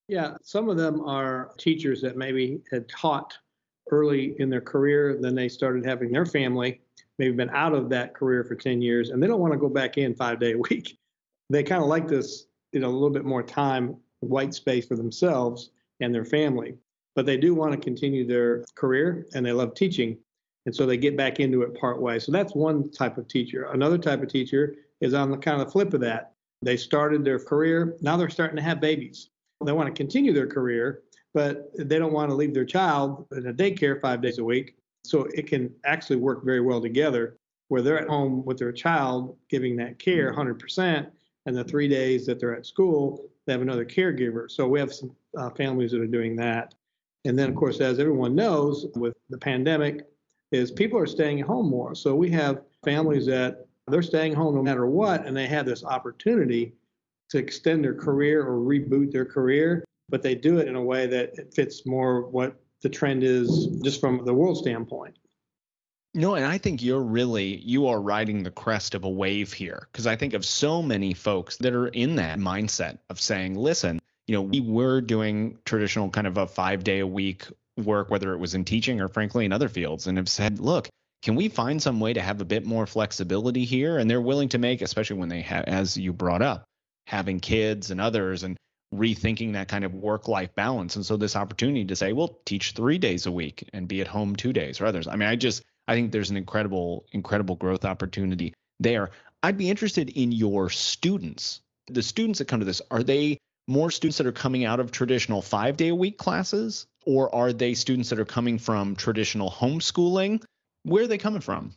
Yeah, 0.08 0.36
some 0.42 0.68
of 0.68 0.76
them 0.76 1.00
are 1.02 1.52
teachers 1.58 2.00
that 2.02 2.16
maybe 2.16 2.62
had 2.70 2.88
taught 2.88 3.36
early 3.90 4.34
in 4.38 4.48
their 4.48 4.60
career, 4.60 5.18
then 5.20 5.34
they 5.34 5.48
started 5.48 5.84
having 5.84 6.12
their 6.12 6.26
family. 6.26 6.80
maybe 7.18 7.34
been 7.34 7.50
out 7.50 7.74
of 7.74 7.88
that 7.90 8.14
career 8.14 8.44
for 8.44 8.54
10 8.54 8.80
years 8.80 9.10
and 9.10 9.22
they 9.22 9.26
don't 9.26 9.40
want 9.40 9.52
to 9.52 9.58
go 9.58 9.68
back 9.68 9.98
in 9.98 10.14
five 10.14 10.40
day 10.40 10.52
a 10.52 10.58
week. 10.58 10.98
They 11.50 11.62
kind 11.62 11.82
of 11.82 11.88
like 11.88 12.08
this, 12.08 12.46
you 12.72 12.80
know, 12.80 12.88
a 12.88 12.90
little 12.90 13.10
bit 13.10 13.24
more 13.24 13.42
time, 13.42 13.96
white 14.26 14.54
space 14.54 14.86
for 14.86 14.96
themselves 14.96 15.70
and 16.00 16.14
their 16.14 16.24
family. 16.24 16.76
But 17.14 17.26
they 17.26 17.36
do 17.36 17.54
want 17.54 17.72
to 17.72 17.78
continue 17.78 18.26
their 18.26 18.64
career 18.74 19.26
and 19.34 19.44
they 19.44 19.52
love 19.52 19.74
teaching. 19.74 20.16
And 20.64 20.74
so 20.74 20.86
they 20.86 20.96
get 20.96 21.16
back 21.16 21.40
into 21.40 21.62
it 21.62 21.78
part 21.78 22.00
way. 22.00 22.18
So 22.18 22.32
that's 22.32 22.54
one 22.54 22.90
type 22.90 23.18
of 23.18 23.28
teacher. 23.28 23.64
Another 23.72 23.98
type 23.98 24.22
of 24.22 24.28
teacher 24.28 24.74
is 25.00 25.14
on 25.14 25.30
the 25.30 25.36
kind 25.36 25.60
of 25.60 25.72
flip 25.72 25.92
of 25.92 26.00
that. 26.00 26.32
They 26.62 26.76
started 26.76 27.24
their 27.24 27.40
career, 27.40 27.96
now 28.00 28.16
they're 28.16 28.30
starting 28.30 28.56
to 28.56 28.62
have 28.62 28.80
babies. 28.80 29.30
They 29.64 29.72
want 29.72 29.88
to 29.88 29.94
continue 29.94 30.32
their 30.32 30.46
career, 30.46 31.02
but 31.34 31.70
they 31.76 31.98
don't 31.98 32.12
want 32.12 32.30
to 32.30 32.36
leave 32.36 32.54
their 32.54 32.64
child 32.64 33.26
in 33.32 33.48
a 33.48 33.52
daycare 33.52 34.00
five 34.00 34.22
days 34.22 34.38
a 34.38 34.44
week. 34.44 34.76
So 35.04 35.26
it 35.34 35.48
can 35.48 35.72
actually 35.84 36.16
work 36.16 36.44
very 36.44 36.60
well 36.60 36.80
together 36.80 37.36
where 37.68 37.82
they're 37.82 37.98
at 37.98 38.08
home 38.08 38.44
with 38.44 38.58
their 38.58 38.70
child 38.70 39.36
giving 39.48 39.76
that 39.76 39.98
care 39.98 40.32
100%, 40.32 41.10
and 41.46 41.56
the 41.56 41.64
three 41.64 41.88
days 41.88 42.26
that 42.26 42.38
they're 42.38 42.54
at 42.54 42.66
school, 42.66 43.28
they 43.46 43.52
have 43.52 43.62
another 43.62 43.84
caregiver. 43.84 44.50
So 44.50 44.68
we 44.68 44.78
have 44.80 44.92
some 44.92 45.14
uh, 45.36 45.50
families 45.50 45.92
that 45.92 46.00
are 46.00 46.06
doing 46.06 46.36
that. 46.36 46.74
And 47.24 47.38
then, 47.38 47.48
of 47.48 47.54
course, 47.54 47.80
as 47.80 47.98
everyone 47.98 48.34
knows, 48.34 48.86
with 48.96 49.14
the 49.30 49.38
pandemic, 49.38 50.06
is 50.50 50.70
people 50.70 50.98
are 50.98 51.06
staying 51.06 51.40
at 51.40 51.46
home 51.46 51.68
more. 51.68 51.94
So 51.94 52.14
we 52.14 52.30
have 52.30 52.62
families 52.84 53.26
that 53.26 53.66
they're 53.88 54.02
staying 54.02 54.34
home 54.34 54.54
no 54.54 54.62
matter 54.62 54.86
what, 54.86 55.26
and 55.26 55.36
they 55.36 55.46
have 55.46 55.66
this 55.66 55.84
opportunity 55.84 56.74
to 57.30 57.38
extend 57.38 57.84
their 57.84 57.94
career 57.94 58.46
or 58.46 58.58
reboot 58.58 59.10
their 59.10 59.24
career, 59.24 59.84
but 60.08 60.22
they 60.22 60.34
do 60.34 60.58
it 60.58 60.68
in 60.68 60.76
a 60.76 60.82
way 60.82 61.06
that 61.06 61.38
it 61.38 61.54
fits 61.54 61.86
more 61.86 62.28
what 62.28 62.60
the 62.82 62.88
trend 62.88 63.22
is 63.24 63.68
just 63.82 64.00
from 64.00 64.24
the 64.24 64.34
world 64.34 64.58
standpoint. 64.58 65.16
No, 66.14 66.34
and 66.34 66.44
I 66.44 66.58
think 66.58 66.82
you're 66.82 67.02
really 67.02 67.56
you 67.56 67.86
are 67.86 68.00
riding 68.00 68.42
the 68.42 68.50
crest 68.50 68.94
of 68.94 69.04
a 69.04 69.08
wave 69.08 69.52
here 69.52 69.88
because 69.90 70.06
I 70.06 70.16
think 70.16 70.34
of 70.34 70.44
so 70.44 70.82
many 70.82 71.14
folks 71.14 71.56
that 71.58 71.72
are 71.72 71.88
in 71.88 72.16
that 72.16 72.38
mindset 72.38 72.98
of 73.08 73.18
saying, 73.18 73.54
listen, 73.54 74.00
you 74.26 74.34
know, 74.34 74.42
we 74.42 74.60
were 74.60 75.00
doing 75.00 75.58
traditional 75.64 76.10
kind 76.10 76.26
of 76.26 76.36
a 76.36 76.46
5-day 76.46 77.00
a 77.00 77.06
week 77.06 77.46
work 77.78 78.10
whether 78.10 78.34
it 78.34 78.38
was 78.38 78.54
in 78.54 78.66
teaching 78.66 79.00
or 79.00 79.08
frankly 79.08 79.46
in 79.46 79.52
other 79.52 79.70
fields 79.70 80.06
and 80.06 80.18
have 80.18 80.28
said, 80.28 80.60
look, 80.60 80.90
can 81.22 81.34
we 81.34 81.48
find 81.48 81.82
some 81.82 82.00
way 82.00 82.12
to 82.12 82.20
have 82.20 82.42
a 82.42 82.44
bit 82.44 82.66
more 82.66 82.86
flexibility 82.86 83.64
here 83.64 83.96
and 83.96 84.10
they're 84.10 84.20
willing 84.20 84.50
to 84.50 84.58
make 84.58 84.82
especially 84.82 85.18
when 85.18 85.30
they 85.30 85.40
have 85.40 85.64
as 85.64 85.96
you 85.96 86.12
brought 86.12 86.42
up 86.42 86.64
having 87.06 87.40
kids 87.40 87.90
and 87.90 88.00
others 88.00 88.42
and 88.42 88.58
rethinking 88.94 89.54
that 89.54 89.68
kind 89.68 89.84
of 89.84 89.94
work 89.94 90.28
life 90.28 90.54
balance. 90.54 90.96
And 90.96 91.06
so 91.06 91.16
this 91.16 91.36
opportunity 91.36 91.86
to 91.86 91.96
say, 91.96 92.12
well, 92.12 92.38
teach 92.44 92.72
three 92.72 92.98
days 92.98 93.24
a 93.24 93.32
week 93.32 93.68
and 93.72 93.88
be 93.88 94.02
at 94.02 94.06
home 94.06 94.36
two 94.36 94.52
days 94.52 94.80
or 94.80 94.86
others. 94.86 95.08
I 95.08 95.16
mean, 95.16 95.28
I 95.28 95.36
just 95.36 95.62
I 95.88 95.94
think 95.94 96.12
there's 96.12 96.30
an 96.30 96.36
incredible, 96.36 97.06
incredible 97.12 97.56
growth 97.56 97.84
opportunity 97.84 98.54
there. 98.80 99.10
I'd 99.42 99.58
be 99.58 99.68
interested 99.68 100.10
in 100.10 100.32
your 100.32 100.70
students. 100.70 101.60
The 101.88 102.02
students 102.02 102.38
that 102.38 102.46
come 102.46 102.60
to 102.60 102.66
this, 102.66 102.80
are 102.90 103.02
they 103.02 103.38
more 103.66 103.90
students 103.90 104.18
that 104.18 104.26
are 104.26 104.32
coming 104.32 104.64
out 104.64 104.80
of 104.80 104.90
traditional 104.90 105.42
five 105.42 105.76
day 105.76 105.88
a 105.88 105.94
week 105.94 106.18
classes, 106.18 106.86
or 107.06 107.34
are 107.34 107.52
they 107.52 107.74
students 107.74 108.08
that 108.10 108.18
are 108.18 108.24
coming 108.24 108.58
from 108.58 108.94
traditional 108.96 109.50
homeschooling? 109.50 110.42
Where 110.84 111.04
are 111.04 111.08
they 111.08 111.18
coming 111.18 111.40
from? 111.40 111.72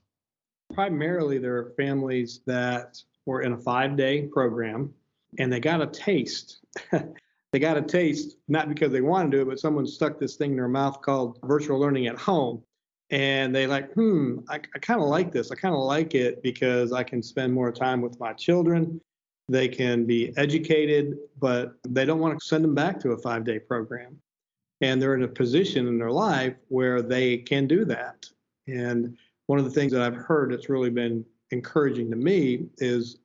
Primarily, 0.74 1.38
they're 1.38 1.72
families 1.78 2.42
that 2.46 2.98
were 3.26 3.42
in 3.42 3.54
a 3.54 3.58
five 3.58 3.98
day 3.98 4.28
program 4.28 4.94
and 5.40 5.52
they 5.52 5.60
got 5.60 5.82
a 5.82 5.88
taste. 5.88 6.60
they 7.52 7.60
got 7.60 7.78
a 7.78 7.82
taste, 7.82 8.38
not 8.48 8.70
because 8.70 8.92
they 8.92 9.02
wanted 9.02 9.32
to 9.32 9.38
do 9.38 9.42
it, 9.44 9.50
but 9.50 9.60
someone 9.60 9.86
stuck 9.86 10.20
this 10.20 10.36
thing 10.36 10.52
in 10.52 10.58
their 10.58 10.68
mouth 10.68 11.02
called 11.02 11.40
virtual 11.44 11.80
learning 11.80 12.08
at 12.08 12.18
home. 12.18 12.64
And 13.12 13.54
they 13.54 13.68
like, 13.68 13.94
hmm, 13.94 14.40
I, 14.50 14.56
I 14.56 14.80
kind 14.80 15.02
of 15.02 15.08
like 15.08 15.32
this. 15.32 15.52
I 15.52 15.56
kind 15.56 15.76
of 15.76 15.82
like 15.82 16.16
it 16.16 16.42
because 16.42 16.92
I 16.92 17.04
can 17.04 17.22
spend 17.22 17.54
more 17.54 17.72
time 17.72 18.02
with 18.02 18.20
my 18.20 18.34
children. 18.34 19.00
They 19.48 19.68
can 19.68 20.06
be 20.06 20.36
educated, 20.38 21.18
but 21.40 21.76
they 21.88 22.06
don't 22.06 22.20
want 22.20 22.40
to 22.40 22.46
send 22.46 22.64
them 22.64 22.74
back 22.74 23.00
to 23.02 23.12
a 23.12 23.18
five 23.18 23.44
day 23.44 23.60
program. 23.60 24.20
And 24.82 25.02
they're 25.02 25.14
in 25.16 25.24
a 25.24 25.28
position 25.28 25.88
in 25.88 25.98
their 25.98 26.12
life 26.12 26.56
where 26.68 27.02
they 27.02 27.38
can 27.38 27.68
do 27.68 27.86
that. 27.86 28.26
And 28.68 29.16
one 29.46 29.60
of 29.60 29.66
the 29.66 29.72
things 29.72 29.92
that 29.92 30.02
I've 30.02 30.16
heard 30.16 30.52
that's 30.52 30.70
really 30.70 30.90
been 30.90 31.24
encouraging 31.52 32.10
to 32.10 32.18
me 32.18 32.66
is 32.80 33.20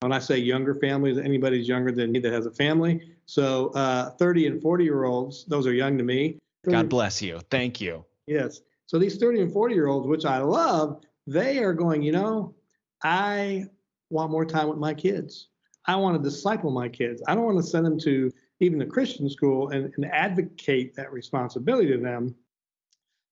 when 0.00 0.12
I 0.12 0.18
say 0.18 0.38
younger 0.38 0.74
families, 0.74 1.18
anybody's 1.18 1.68
younger 1.68 1.92
than 1.92 2.12
me 2.12 2.18
that 2.20 2.32
has 2.32 2.46
a 2.46 2.50
family. 2.50 3.14
So 3.26 3.68
uh, 3.68 4.10
30 4.10 4.46
and 4.46 4.62
40 4.62 4.84
year 4.84 5.04
olds, 5.04 5.44
those 5.44 5.66
are 5.66 5.72
young 5.72 5.98
to 5.98 6.04
me. 6.04 6.38
God 6.66 6.88
bless 6.88 7.22
you. 7.22 7.40
Thank 7.50 7.80
you. 7.80 8.04
Yes. 8.26 8.60
So 8.86 8.98
these 8.98 9.16
30 9.16 9.42
and 9.42 9.52
40 9.52 9.74
year 9.74 9.88
olds, 9.88 10.06
which 10.06 10.24
I 10.24 10.38
love, 10.38 11.02
they 11.26 11.58
are 11.58 11.72
going, 11.72 12.02
you 12.02 12.12
know, 12.12 12.54
I 13.02 13.66
want 14.10 14.30
more 14.30 14.46
time 14.46 14.68
with 14.68 14.78
my 14.78 14.94
kids. 14.94 15.48
I 15.86 15.96
want 15.96 16.16
to 16.16 16.22
disciple 16.22 16.70
my 16.70 16.88
kids. 16.88 17.22
I 17.26 17.34
don't 17.34 17.44
want 17.44 17.58
to 17.58 17.62
send 17.62 17.84
them 17.84 17.98
to 18.00 18.30
even 18.60 18.78
the 18.78 18.86
Christian 18.86 19.28
school 19.28 19.70
and, 19.70 19.92
and 19.96 20.06
advocate 20.06 20.94
that 20.96 21.12
responsibility 21.12 21.92
to 21.92 21.98
them. 21.98 22.34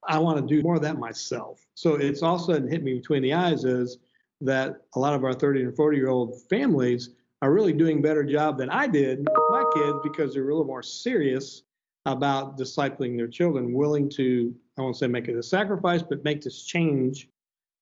I 0.07 0.19
want 0.19 0.39
to 0.41 0.55
do 0.55 0.63
more 0.63 0.77
of 0.77 0.83
that 0.83 0.99
myself. 0.99 1.65
So 1.75 1.95
it's 1.95 2.23
all 2.23 2.35
of 2.37 2.43
a 2.43 2.45
sudden 2.45 2.69
hit 2.69 2.83
me 2.83 2.95
between 2.95 3.23
the 3.23 3.33
eyes 3.33 3.65
is 3.65 3.99
that 4.43 4.83
a 4.95 5.01
lot 5.01 5.15
of 5.15 5.25
our 5.25 5.33
30 5.33 5.63
and 5.63 5.77
40 5.77 5.97
year 5.97 6.09
old 6.09 6.43
families 6.51 7.11
are 7.41 7.53
really 7.53 7.73
doing 7.73 8.03
better 8.03 8.25
job 8.25 8.59
than 8.59 8.71
I 8.71 8.87
did 8.87 9.21
with 9.21 9.51
my 9.51 9.65
kids 9.75 9.99
because 10.03 10.35
they're 10.35 10.49
a 10.49 10.53
little 10.53 10.67
more 10.67 10.83
serious 10.83 11.63
about 12.07 12.59
discipling 12.59 13.17
their 13.17 13.29
children, 13.29 13.73
willing 13.73 14.09
to, 14.11 14.55
I 14.79 14.83
won't 14.83 14.97
say 14.97 15.07
make 15.07 15.29
it 15.29 15.37
a 15.37 15.43
sacrifice, 15.43 16.03
but 16.03 16.25
make 16.25 16.43
this 16.43 16.65
change. 16.65 17.29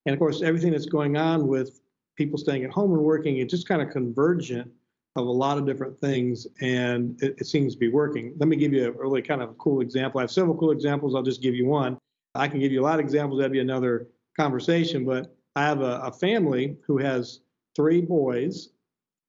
And 0.06 0.12
of 0.12 0.18
course, 0.18 0.42
everything 0.42 0.72
that's 0.72 0.86
going 0.86 1.16
on 1.16 1.48
with 1.48 1.80
people 2.16 2.38
staying 2.38 2.64
at 2.64 2.70
home 2.70 2.92
and 2.92 3.02
working, 3.02 3.38
it's 3.38 3.50
just 3.50 3.66
kind 3.66 3.82
of 3.82 3.90
convergent 3.90 4.70
of 5.16 5.26
a 5.26 5.30
lot 5.30 5.58
of 5.58 5.66
different 5.66 6.00
things, 6.00 6.46
and 6.60 7.22
it, 7.22 7.34
it, 7.38 7.46
seems 7.46 7.74
to 7.74 7.78
be 7.78 7.88
working. 7.88 8.32
Let 8.38 8.48
me 8.48 8.56
give 8.56 8.72
you 8.72 8.86
a 8.86 8.92
really 8.92 9.20
kind 9.20 9.42
of 9.42 9.58
cool 9.58 9.82
example. 9.82 10.20
I 10.20 10.22
have 10.22 10.30
several 10.30 10.56
cool 10.56 10.70
examples. 10.70 11.14
I'll 11.14 11.22
just 11.22 11.42
give 11.42 11.54
you 11.54 11.66
one. 11.66 11.98
I 12.34 12.48
can 12.48 12.60
give 12.60 12.72
you 12.72 12.80
a 12.80 12.84
lot 12.84 12.94
of 12.94 13.00
examples. 13.00 13.38
That'd 13.38 13.52
be 13.52 13.60
another 13.60 14.08
conversation. 14.38 15.04
But 15.04 15.34
I 15.54 15.64
have 15.64 15.82
a, 15.82 16.00
a 16.04 16.12
family 16.12 16.78
who 16.86 16.96
has 16.96 17.40
three 17.76 18.00
boys. 18.00 18.70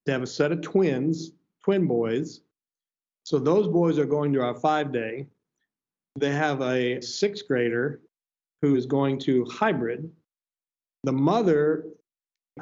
They 0.05 0.13
have 0.13 0.21
a 0.21 0.27
set 0.27 0.53
of 0.53 0.61
twins, 0.61 1.31
twin 1.63 1.85
boys. 1.85 2.41
So 3.23 3.39
those 3.39 3.67
boys 3.67 3.97
are 3.97 4.05
going 4.05 4.33
to 4.33 4.41
our 4.41 4.55
five 4.55 4.91
day. 4.91 5.27
They 6.19 6.31
have 6.31 6.61
a 6.61 7.01
sixth 7.01 7.47
grader 7.47 8.01
who 8.61 8.75
is 8.75 8.85
going 8.85 9.19
to 9.19 9.45
hybrid. 9.45 10.11
The 11.03 11.11
mother, 11.11 11.85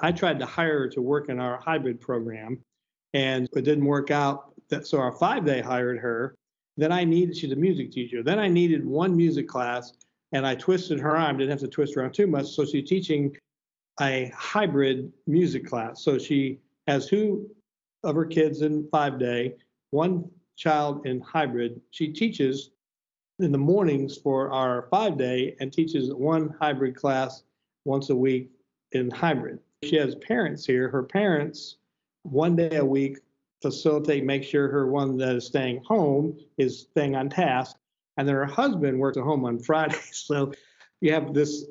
I 0.01 0.11
tried 0.11 0.39
to 0.39 0.45
hire 0.45 0.79
her 0.79 0.89
to 0.89 1.01
work 1.01 1.29
in 1.29 1.39
our 1.39 1.59
hybrid 1.59 1.99
program 1.99 2.59
and 3.13 3.49
it 3.55 3.63
didn't 3.63 3.85
work 3.85 4.11
out. 4.11 4.53
So 4.83 4.99
our 4.99 5.11
five 5.11 5.45
day 5.45 5.61
hired 5.61 5.99
her. 5.99 6.35
Then 6.77 6.91
I 6.91 7.03
needed, 7.03 7.35
she's 7.35 7.51
a 7.51 7.55
music 7.55 7.91
teacher. 7.91 8.23
Then 8.23 8.39
I 8.39 8.47
needed 8.47 8.85
one 8.85 9.15
music 9.15 9.47
class 9.47 9.93
and 10.31 10.47
I 10.47 10.55
twisted 10.55 10.99
her 10.99 11.17
arm, 11.17 11.37
didn't 11.37 11.51
have 11.51 11.59
to 11.59 11.67
twist 11.67 11.97
arm 11.97 12.11
too 12.11 12.27
much. 12.27 12.47
So 12.47 12.65
she's 12.65 12.87
teaching 12.87 13.35
a 13.99 14.31
hybrid 14.35 15.11
music 15.27 15.65
class. 15.65 16.03
So 16.03 16.17
she 16.17 16.59
has 16.87 17.07
two 17.07 17.49
of 18.03 18.15
her 18.15 18.25
kids 18.25 18.61
in 18.61 18.87
five 18.89 19.19
day, 19.19 19.55
one 19.89 20.29
child 20.61 21.05
in 21.07 21.19
hybrid. 21.21 21.81
She 21.89 22.09
teaches 22.09 22.69
in 23.39 23.51
the 23.51 23.57
mornings 23.57 24.15
for 24.17 24.51
our 24.51 24.87
five 24.91 25.17
day 25.17 25.55
and 25.59 25.73
teaches 25.73 26.13
one 26.13 26.53
hybrid 26.59 26.95
class 26.95 27.43
once 27.85 28.11
a 28.11 28.15
week 28.15 28.51
in 28.91 29.09
hybrid. 29.09 29.57
She 29.83 29.95
has 29.95 30.13
parents 30.15 30.63
here. 30.63 30.87
Her 30.89 31.01
parents, 31.01 31.77
one 32.21 32.55
day 32.55 32.75
a 32.75 32.85
week, 32.85 33.17
facilitate, 33.63 34.23
make 34.23 34.43
sure 34.43 34.67
her 34.67 34.87
one 34.87 35.17
that 35.17 35.35
is 35.35 35.47
staying 35.47 35.83
home 35.83 36.37
is 36.57 36.81
staying 36.91 37.15
on 37.15 37.29
task. 37.29 37.77
And 38.17 38.27
then 38.27 38.35
her 38.35 38.45
husband 38.45 38.99
works 38.99 39.17
at 39.17 39.23
home 39.23 39.45
on 39.45 39.57
Friday. 39.57 39.97
So 40.11 40.53
you 40.99 41.11
have 41.13 41.33
this 41.33 41.65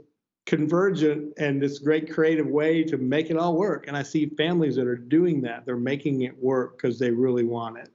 convergent 0.46 1.34
and 1.38 1.62
this 1.62 1.78
great 1.78 2.12
creative 2.12 2.48
way 2.48 2.82
to 2.82 2.96
make 2.96 3.30
it 3.30 3.36
all 3.36 3.56
work. 3.56 3.86
And 3.86 3.96
I 3.96 4.02
see 4.02 4.26
families 4.36 4.74
that 4.74 4.88
are 4.88 4.96
doing 4.96 5.40
that. 5.42 5.64
They're 5.64 5.76
making 5.76 6.22
it 6.22 6.36
work 6.42 6.76
because 6.76 6.98
they 6.98 7.12
really 7.12 7.44
want 7.44 7.78
it. 7.78 7.90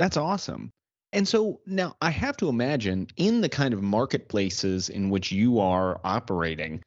That's 0.00 0.16
awesome. 0.16 0.72
And 1.12 1.28
so 1.28 1.60
now 1.66 1.94
I 2.00 2.08
have 2.08 2.34
to 2.38 2.48
imagine 2.48 3.08
in 3.18 3.42
the 3.42 3.50
kind 3.50 3.74
of 3.74 3.82
marketplaces 3.82 4.88
in 4.88 5.10
which 5.10 5.30
you 5.30 5.60
are 5.60 6.00
operating, 6.02 6.82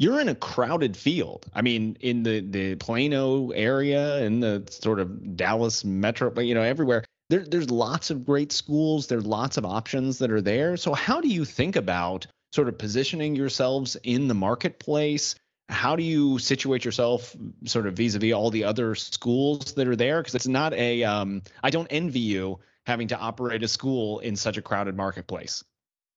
you're 0.00 0.20
in 0.20 0.28
a 0.28 0.34
crowded 0.34 0.96
field. 0.96 1.46
I 1.54 1.62
mean, 1.62 1.96
in 2.00 2.24
the 2.24 2.40
the 2.40 2.74
Plano 2.74 3.50
area, 3.50 4.24
in 4.24 4.40
the 4.40 4.66
sort 4.68 4.98
of 4.98 5.36
Dallas 5.36 5.84
metro, 5.84 6.40
you 6.40 6.54
know, 6.54 6.62
everywhere. 6.62 7.04
There, 7.28 7.44
there's 7.44 7.70
lots 7.70 8.10
of 8.10 8.26
great 8.26 8.50
schools. 8.50 9.06
There's 9.06 9.24
lots 9.24 9.56
of 9.56 9.64
options 9.64 10.18
that 10.18 10.32
are 10.32 10.40
there. 10.40 10.76
So 10.76 10.92
how 10.92 11.20
do 11.20 11.28
you 11.28 11.44
think 11.44 11.76
about 11.76 12.26
sort 12.52 12.66
of 12.66 12.78
positioning 12.78 13.36
yourselves 13.36 13.96
in 14.02 14.26
the 14.26 14.34
marketplace? 14.34 15.36
How 15.70 15.94
do 15.96 16.02
you 16.02 16.38
situate 16.38 16.84
yourself 16.84 17.34
sort 17.64 17.86
of 17.86 17.94
vis-a-vis 17.94 18.32
all 18.32 18.50
the 18.50 18.64
other 18.64 18.94
schools 18.94 19.72
that 19.74 19.86
are 19.86 19.96
there? 19.96 20.20
Because 20.20 20.34
it's 20.34 20.48
not 20.48 20.74
a, 20.74 21.04
um, 21.04 21.42
I 21.62 21.70
don't 21.70 21.86
envy 21.88 22.20
you 22.20 22.58
having 22.86 23.08
to 23.08 23.16
operate 23.16 23.62
a 23.62 23.68
school 23.68 24.18
in 24.18 24.34
such 24.34 24.56
a 24.56 24.62
crowded 24.62 24.96
marketplace. 24.96 25.62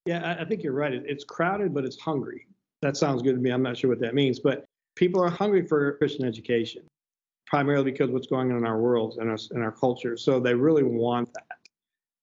Yeah, 0.05 0.35
I 0.39 0.43
think 0.43 0.63
you're 0.63 0.73
right. 0.73 0.93
It's 0.93 1.23
crowded, 1.23 1.73
but 1.73 1.85
it's 1.85 1.99
hungry. 1.99 2.47
That 2.81 2.97
sounds 2.97 3.21
good 3.21 3.35
to 3.35 3.41
me. 3.41 3.51
I'm 3.51 3.63
not 3.63 3.77
sure 3.77 3.89
what 3.89 3.99
that 3.99 4.15
means, 4.15 4.39
but 4.39 4.65
people 4.95 5.23
are 5.23 5.29
hungry 5.29 5.65
for 5.65 5.97
Christian 5.97 6.25
education, 6.25 6.83
primarily 7.45 7.91
because 7.91 8.09
of 8.09 8.13
what's 8.13 8.27
going 8.27 8.51
on 8.51 8.57
in 8.57 8.65
our 8.65 8.79
world 8.79 9.17
and 9.19 9.29
our, 9.29 9.37
in 9.51 9.61
our 9.61 9.71
culture. 9.71 10.17
So 10.17 10.39
they 10.39 10.55
really 10.55 10.83
want 10.83 11.31
that. 11.35 11.57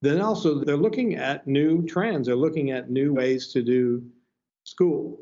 Then 0.02 0.20
also, 0.20 0.64
they're 0.64 0.76
looking 0.76 1.14
at 1.14 1.46
new 1.46 1.86
trends. 1.86 2.26
They're 2.26 2.36
looking 2.36 2.72
at 2.72 2.90
new 2.90 3.14
ways 3.14 3.52
to 3.52 3.62
do 3.62 4.02
school. 4.64 5.18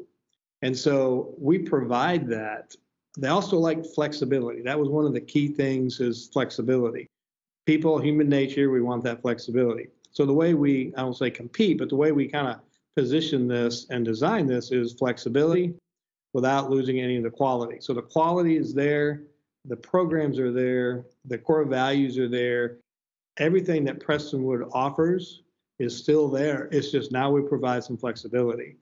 And 0.63 0.77
so 0.77 1.35
we 1.39 1.59
provide 1.59 2.27
that. 2.29 2.75
They 3.17 3.29
also 3.29 3.59
like 3.59 3.85
flexibility. 3.85 4.63
That 4.63 4.79
was 4.79 4.89
one 4.89 5.05
of 5.05 5.13
the 5.13 5.21
key 5.21 5.49
things 5.49 6.01
is 6.01 6.29
flexibility. 6.33 7.09
People, 7.67 7.99
human 7.99 8.29
nature, 8.29 8.71
we 8.71 8.81
want 8.81 9.05
that 9.05 9.23
flexibility. 9.23 9.89
So 10.11 10.25
the 10.25 10.33
way 10.33 10.55
we, 10.55 10.93
I 10.97 11.03
don't 11.03 11.17
say 11.17 11.31
compete, 11.31 11.79
but 11.79 11.89
the 11.89 11.97
way 11.97 12.13
we 12.13 12.29
kind 12.29 12.49
of 12.49 12.61
position 12.97 13.47
this 13.47 13.87
and 13.91 14.05
design 14.05 14.47
this 14.47 14.73
is 14.73 14.95
flexibility 14.95 15.75
without 16.33 16.71
losing 16.71 17.01
any 17.01 17.17
of 17.17 17.23
the 17.23 17.31
quality. 17.31 17.79
So 17.81 17.95
the 17.95 18.03
quality 18.03 18.57
is 18.57 18.75
there, 18.75 19.23
the 19.65 19.77
programs 19.77 20.39
are 20.39 20.53
there, 20.53 21.05
the 21.25 21.39
core 21.39 21.65
values 21.65 22.19
are 22.19 22.29
there. 22.29 22.79
Everything 23.39 23.85
that 23.85 24.01
Prestonwood 24.01 24.69
offers 24.73 25.43
is 25.79 25.97
still 25.97 26.29
there. 26.29 26.69
It's 26.73 26.91
just 26.91 27.13
now 27.13 27.31
we 27.31 27.43
provide 27.43 27.85
some 27.85 27.97
flexibility. 27.97 28.77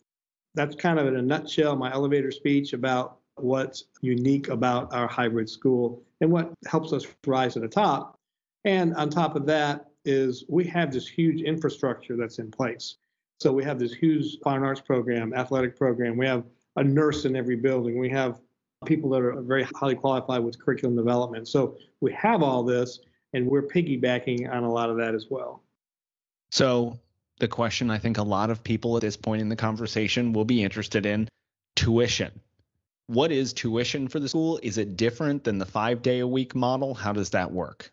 That's 0.57 0.75
kind 0.75 0.99
of 0.99 1.07
in 1.07 1.17
a 1.17 1.23
nutshell 1.23 1.77
my 1.77 1.93
elevator 1.93 2.33
speech 2.33 2.73
about 2.73 3.19
what's 3.37 3.85
unique 4.01 4.49
about 4.49 4.93
our 4.95 5.07
hybrid 5.07 5.49
school 5.49 6.03
and 6.21 6.33
what 6.33 6.53
helps 6.67 6.93
us 6.93 7.07
rise 7.27 7.53
to 7.55 7.61
the 7.61 7.69
top. 7.69 8.19
And 8.65 8.95
on 8.95 9.11
top 9.11 9.37
of 9.37 9.47
that 9.47 9.87
is 10.05 10.45
we 10.49 10.65
have 10.65 10.91
this 10.91 11.07
huge 11.07 11.43
infrastructure 11.43 12.17
that's 12.17 12.39
in 12.39 12.51
place. 12.51 12.97
So 13.39 13.53
we 13.53 13.63
have 13.65 13.79
this 13.79 13.93
huge 13.93 14.39
fine 14.43 14.63
arts 14.63 14.81
program, 14.81 15.35
athletic 15.35 15.77
program. 15.77 16.17
We 16.17 16.27
have 16.27 16.45
a 16.77 16.83
nurse 16.83 17.27
in 17.27 17.37
every 17.37 17.57
building. 17.57 17.99
We 17.99 18.09
have 18.11 18.41
people 18.87 19.11
that 19.11 19.23
are 19.23 19.41
very 19.43 19.65
highly 19.75 19.95
qualified 19.95 20.43
with 20.43 20.59
curriculum 20.59 20.97
development. 20.97 21.49
So 21.49 21.77
we 22.01 22.13
have 22.13 22.43
all 22.43 22.63
this, 22.63 23.01
and 23.35 23.47
we're 23.47 23.63
piggybacking 23.63 24.51
on 24.51 24.65
a 24.65 24.73
lot 24.73 24.89
of 24.89 24.97
that 24.97 25.15
as 25.15 25.27
well. 25.29 25.63
So 26.51 26.99
the 27.39 27.49
question 27.49 27.91
I 27.91 27.99
think 27.99 28.19
a 28.19 28.23
lot 28.23 28.51
of 28.51 28.65
people 28.65 28.97
at 28.97 29.03
this 29.03 29.17
point 29.17 29.43
in 29.43 29.49
the 29.49 29.57
conversation 29.57 30.33
will 30.33 30.45
be 30.45 30.63
interested 30.63 31.07
in 31.07 31.29
tuition. 31.75 32.41
What 33.09 33.31
is 33.31 33.53
tuition 33.53 34.09
for 34.09 34.19
the 34.19 34.29
school? 34.29 34.59
Is 34.63 34.79
it 34.79 34.97
different 34.97 35.45
than 35.45 35.59
the 35.59 35.67
five 35.67 36.03
day 36.03 36.21
a 36.21 36.27
week 36.27 36.55
model? 36.55 36.95
How 36.95 37.13
does 37.13 37.31
that 37.31 37.53
work? 37.53 37.93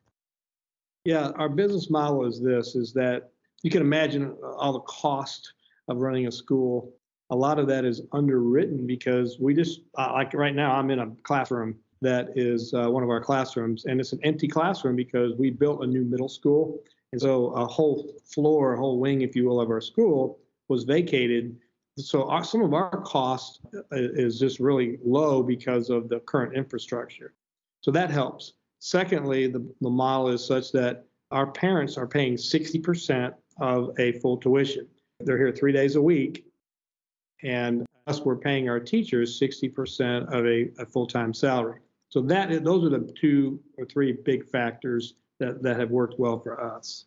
Yeah, 1.06 1.32
our 1.36 1.50
business 1.50 1.90
model 1.90 2.26
is 2.26 2.42
this 2.42 2.76
is 2.76 2.94
that 2.94 3.32
you 3.62 3.70
can 3.70 3.82
imagine 3.82 4.36
all 4.58 4.74
the 4.74 4.80
cost 4.82 5.54
of 5.88 5.98
running 5.98 6.28
a 6.28 6.32
school. 6.32 6.94
A 7.30 7.36
lot 7.36 7.60
of 7.60 7.68
that 7.68 7.86
is 7.86 8.02
underwritten 8.12 8.88
because 8.88 9.38
we 9.40 9.54
just, 9.54 9.82
uh, 9.98 10.12
like 10.14 10.34
right 10.34 10.56
now, 10.56 10.76
I'm 10.76 10.92
in 10.92 11.00
a 11.00 11.12
classroom 11.24 11.76
that 12.02 12.30
is 12.36 12.74
uh, 12.74 12.90
one 12.90 13.04
of 13.04 13.10
our 13.10 13.22
classrooms, 13.22 13.86
and 13.86 14.00
it's 14.00 14.14
an 14.14 14.20
empty 14.24 14.48
classroom 14.48 14.96
because 14.96 15.34
we 15.36 15.50
built 15.50 15.84
a 15.84 15.88
new 15.88 16.04
middle 16.04 16.30
school. 16.30 16.80
And 17.14 17.22
so 17.22 17.52
a 17.52 17.68
whole 17.68 18.12
floor, 18.26 18.74
a 18.74 18.78
whole 18.78 19.00
wing, 19.00 19.22
if 19.22 19.36
you 19.36 19.46
will, 19.46 19.62
of 19.62 19.70
our 19.70 19.82
school 19.82 20.40
was 20.68 20.84
vacated. 20.84 21.56
So 21.96 22.28
our, 22.28 22.44
some 22.44 22.62
of 22.62 22.74
our 22.74 23.02
cost 23.04 23.60
uh, 23.76 23.82
is 23.92 24.40
just 24.40 24.60
really 24.60 24.98
low 25.06 25.44
because 25.44 25.92
of 25.92 26.10
the 26.10 26.22
current 26.22 26.56
infrastructure. 26.56 27.36
So 27.82 27.92
that 27.92 28.10
helps. 28.10 28.54
Secondly, 28.80 29.46
the, 29.46 29.64
the 29.80 29.92
model 29.92 30.30
is 30.30 30.44
such 30.44 30.72
that 30.72 31.06
our 31.30 31.46
parents 31.46 32.00
are 32.00 32.08
paying 32.08 32.34
60% 32.34 33.36
of 33.60 33.92
a 34.00 34.14
full 34.14 34.38
tuition. 34.38 34.88
They're 35.20 35.38
here 35.38 35.52
three 35.52 35.72
days 35.72 35.96
a 35.96 36.02
week, 36.02 36.48
and 37.44 37.86
us, 38.08 38.22
we're 38.22 38.38
paying 38.38 38.70
our 38.70 38.80
teachers 38.80 39.40
60% 39.40 40.34
of 40.34 40.48
a, 40.48 40.72
a 40.82 40.86
full-time 40.88 41.36
salary. 41.36 41.80
So 42.10 42.22
that 42.22 42.64
those 42.64 42.84
are 42.84 42.90
the 42.90 43.14
two 43.22 43.60
or 43.78 43.86
three 43.86 44.14
big 44.14 44.50
factors 44.50 45.14
that, 45.44 45.62
that 45.64 45.80
have 45.80 45.92
worked 45.92 46.20
well 46.20 46.40
for 46.40 46.60
us. 46.60 47.06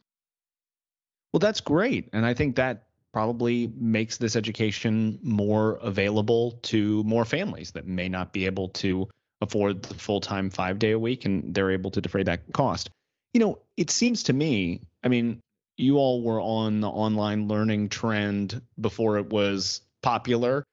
Well, 1.32 1.40
that's 1.40 1.60
great. 1.60 2.08
And 2.12 2.24
I 2.24 2.34
think 2.34 2.56
that 2.56 2.84
probably 3.12 3.72
makes 3.78 4.18
this 4.18 4.36
education 4.36 5.18
more 5.22 5.78
available 5.82 6.52
to 6.62 7.02
more 7.04 7.24
families 7.24 7.70
that 7.72 7.86
may 7.86 8.08
not 8.08 8.32
be 8.32 8.46
able 8.46 8.68
to 8.68 9.08
afford 9.40 9.82
the 9.82 9.94
full 9.94 10.20
time 10.20 10.50
five 10.50 10.78
day 10.78 10.92
a 10.92 10.98
week 10.98 11.24
and 11.24 11.54
they're 11.54 11.70
able 11.70 11.90
to 11.90 12.00
defray 12.00 12.22
that 12.22 12.40
cost. 12.52 12.90
You 13.32 13.40
know, 13.40 13.58
it 13.76 13.90
seems 13.90 14.24
to 14.24 14.32
me, 14.32 14.82
I 15.02 15.08
mean, 15.08 15.40
you 15.76 15.98
all 15.98 16.22
were 16.22 16.40
on 16.40 16.80
the 16.80 16.88
online 16.88 17.48
learning 17.48 17.90
trend 17.90 18.60
before 18.80 19.18
it 19.18 19.28
was 19.28 19.82
popular. 20.02 20.64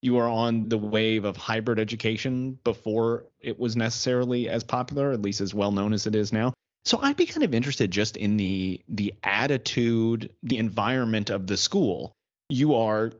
You 0.00 0.18
are 0.18 0.28
on 0.28 0.68
the 0.68 0.78
wave 0.78 1.24
of 1.24 1.36
hybrid 1.36 1.80
education 1.80 2.58
before 2.62 3.24
it 3.40 3.58
was 3.58 3.74
necessarily 3.74 4.48
as 4.48 4.62
popular, 4.62 5.12
at 5.12 5.22
least 5.22 5.40
as 5.40 5.54
well 5.54 5.72
known 5.72 5.92
as 5.92 6.06
it 6.06 6.14
is 6.14 6.32
now. 6.32 6.52
So 6.84 6.98
I'd 7.00 7.16
be 7.16 7.26
kind 7.26 7.42
of 7.42 7.54
interested 7.54 7.90
just 7.90 8.16
in 8.16 8.36
the 8.36 8.80
the 8.88 9.14
attitude, 9.22 10.30
the 10.42 10.58
environment 10.58 11.30
of 11.30 11.46
the 11.46 11.56
school. 11.56 12.12
You 12.48 12.74
are 12.74 13.12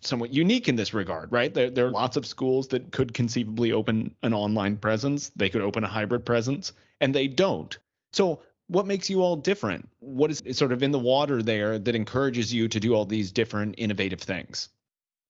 somewhat 0.00 0.32
unique 0.32 0.68
in 0.68 0.74
this 0.76 0.92
regard, 0.92 1.30
right? 1.30 1.54
There, 1.54 1.70
there 1.70 1.86
are 1.86 1.90
lots 1.90 2.16
of 2.16 2.26
schools 2.26 2.68
that 2.68 2.90
could 2.90 3.14
conceivably 3.14 3.72
open 3.72 4.14
an 4.22 4.34
online 4.34 4.76
presence. 4.76 5.30
They 5.36 5.48
could 5.48 5.62
open 5.62 5.84
a 5.84 5.88
hybrid 5.88 6.26
presence, 6.26 6.72
and 7.00 7.14
they 7.14 7.28
don't. 7.28 7.76
So 8.12 8.42
what 8.66 8.86
makes 8.86 9.08
you 9.08 9.22
all 9.22 9.36
different? 9.36 9.88
What 10.00 10.30
is 10.30 10.42
sort 10.56 10.72
of 10.72 10.82
in 10.82 10.90
the 10.90 10.98
water 10.98 11.42
there 11.42 11.78
that 11.78 11.94
encourages 11.94 12.52
you 12.52 12.68
to 12.68 12.80
do 12.80 12.94
all 12.94 13.04
these 13.04 13.30
different 13.30 13.76
innovative 13.78 14.20
things? 14.20 14.70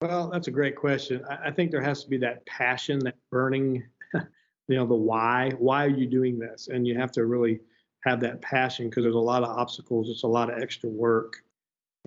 Well, 0.00 0.30
that's 0.30 0.48
a 0.48 0.52
great 0.52 0.76
question. 0.76 1.24
I 1.28 1.50
think 1.50 1.70
there 1.70 1.82
has 1.82 2.02
to 2.04 2.10
be 2.10 2.18
that 2.18 2.44
passion, 2.46 2.98
that 3.00 3.16
burning, 3.30 3.84
you 4.72 4.78
know, 4.78 4.86
the 4.86 4.94
why. 4.94 5.52
Why 5.58 5.84
are 5.84 5.90
you 5.90 6.06
doing 6.06 6.38
this? 6.38 6.68
And 6.68 6.86
you 6.86 6.98
have 6.98 7.12
to 7.12 7.26
really 7.26 7.60
have 8.04 8.20
that 8.20 8.40
passion 8.40 8.88
because 8.88 9.04
there's 9.04 9.14
a 9.14 9.18
lot 9.18 9.42
of 9.42 9.50
obstacles. 9.50 10.08
It's 10.08 10.22
a 10.22 10.28
lot 10.28 10.50
of 10.50 10.60
extra 10.60 10.88
work. 10.88 11.42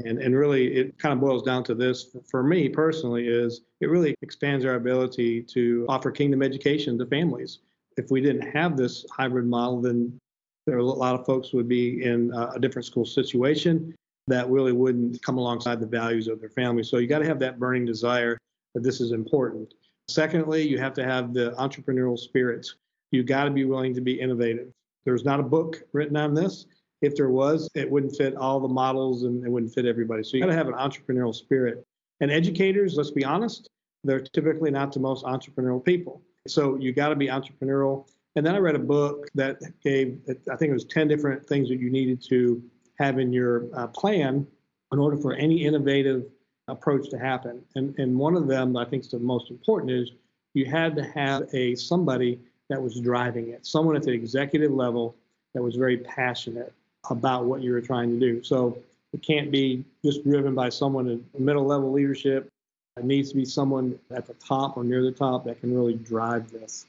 And, 0.03 0.19
and 0.19 0.35
really, 0.35 0.75
it 0.75 0.97
kind 0.97 1.13
of 1.13 1.21
boils 1.21 1.43
down 1.43 1.63
to 1.65 1.75
this 1.75 2.07
for 2.29 2.43
me 2.43 2.67
personally 2.67 3.27
is 3.27 3.61
it 3.79 3.89
really 3.89 4.15
expands 4.21 4.65
our 4.65 4.75
ability 4.75 5.43
to 5.43 5.85
offer 5.87 6.11
kingdom 6.11 6.41
education 6.41 6.97
to 6.97 7.05
families. 7.05 7.59
If 7.97 8.11
we 8.11 8.19
didn't 8.19 8.49
have 8.51 8.75
this 8.75 9.05
hybrid 9.11 9.45
model, 9.45 9.79
then 9.79 10.19
there 10.65 10.75
are 10.75 10.79
a 10.79 10.83
lot 10.83 11.17
of 11.17 11.25
folks 11.25 11.53
would 11.53 11.69
be 11.69 12.03
in 12.03 12.33
a 12.33 12.59
different 12.59 12.85
school 12.85 13.05
situation 13.05 13.95
that 14.27 14.49
really 14.49 14.71
wouldn't 14.71 15.21
come 15.21 15.37
alongside 15.37 15.79
the 15.79 15.85
values 15.85 16.27
of 16.27 16.39
their 16.39 16.49
family. 16.49 16.83
So 16.83 16.97
you 16.97 17.07
got 17.07 17.19
to 17.19 17.27
have 17.27 17.39
that 17.39 17.59
burning 17.59 17.85
desire 17.85 18.37
that 18.73 18.83
this 18.83 18.99
is 18.99 19.11
important. 19.11 19.75
Secondly, 20.07 20.67
you 20.67 20.77
have 20.77 20.93
to 20.93 21.03
have 21.03 21.33
the 21.33 21.51
entrepreneurial 21.51 22.17
spirit. 22.17 22.67
You 23.11 23.23
got 23.23 23.45
to 23.45 23.51
be 23.51 23.65
willing 23.65 23.93
to 23.95 24.01
be 24.01 24.19
innovative. 24.19 24.67
There's 25.05 25.25
not 25.25 25.39
a 25.39 25.43
book 25.43 25.83
written 25.93 26.17
on 26.17 26.33
this. 26.33 26.65
If 27.01 27.15
there 27.15 27.29
was, 27.29 27.69
it 27.75 27.89
wouldn't 27.89 28.15
fit 28.15 28.35
all 28.35 28.59
the 28.59 28.67
models 28.67 29.23
and 29.23 29.45
it 29.45 29.49
wouldn't 29.49 29.73
fit 29.73 29.85
everybody. 29.85 30.23
So 30.23 30.37
you 30.37 30.43
got 30.43 30.49
to 30.49 30.55
have 30.55 30.67
an 30.67 30.73
entrepreneurial 30.73 31.33
spirit. 31.33 31.85
And 32.21 32.31
educators, 32.31 32.95
let's 32.95 33.11
be 33.11 33.25
honest, 33.25 33.69
they're 34.03 34.21
typically 34.21 34.71
not 34.71 34.91
the 34.93 34.99
most 34.99 35.25
entrepreneurial 35.25 35.83
people. 35.83 36.21
So 36.47 36.75
you 36.75 36.93
got 36.93 37.09
to 37.09 37.15
be 37.15 37.27
entrepreneurial. 37.27 38.07
And 38.35 38.45
then 38.45 38.55
I 38.55 38.59
read 38.59 38.75
a 38.75 38.79
book 38.79 39.27
that 39.35 39.59
gave, 39.83 40.19
I 40.51 40.55
think 40.55 40.69
it 40.69 40.73
was 40.73 40.85
10 40.85 41.07
different 41.07 41.45
things 41.45 41.69
that 41.69 41.79
you 41.79 41.89
needed 41.89 42.23
to 42.29 42.61
have 42.99 43.19
in 43.19 43.33
your 43.33 43.65
uh, 43.73 43.87
plan 43.87 44.47
in 44.91 44.99
order 44.99 45.17
for 45.17 45.33
any 45.33 45.65
innovative 45.65 46.23
approach 46.67 47.09
to 47.09 47.17
happen. 47.17 47.61
And, 47.75 47.97
and 47.99 48.17
one 48.17 48.35
of 48.35 48.47
them 48.47 48.75
I 48.75 48.85
think 48.85 49.03
is 49.03 49.11
the 49.11 49.19
most 49.19 49.49
important 49.51 49.91
is 49.91 50.11
you 50.53 50.65
had 50.65 50.95
to 50.95 51.03
have 51.03 51.47
a 51.53 51.75
somebody 51.75 52.39
that 52.69 52.81
was 52.81 52.99
driving 52.99 53.49
it, 53.49 53.65
someone 53.65 53.95
at 53.95 54.03
the 54.03 54.11
executive 54.11 54.71
level 54.71 55.15
that 55.53 55.61
was 55.61 55.75
very 55.75 55.97
passionate 55.97 56.73
about 57.09 57.45
what 57.45 57.61
you 57.61 57.71
were 57.71 57.81
trying 57.81 58.09
to 58.09 58.19
do. 58.19 58.43
So 58.43 58.77
it 59.13 59.21
can't 59.21 59.51
be 59.51 59.85
just 60.03 60.23
driven 60.23 60.55
by 60.55 60.69
someone 60.69 61.07
in 61.07 61.23
middle 61.37 61.65
level 61.65 61.91
leadership. 61.91 62.49
It 62.97 63.05
needs 63.05 63.29
to 63.29 63.35
be 63.35 63.45
someone 63.45 63.99
at 64.11 64.25
the 64.25 64.33
top 64.35 64.77
or 64.77 64.83
near 64.83 65.03
the 65.03 65.11
top 65.11 65.43
that 65.45 65.59
can 65.59 65.75
really 65.75 65.95
drive 65.95 66.49
this 66.51 66.85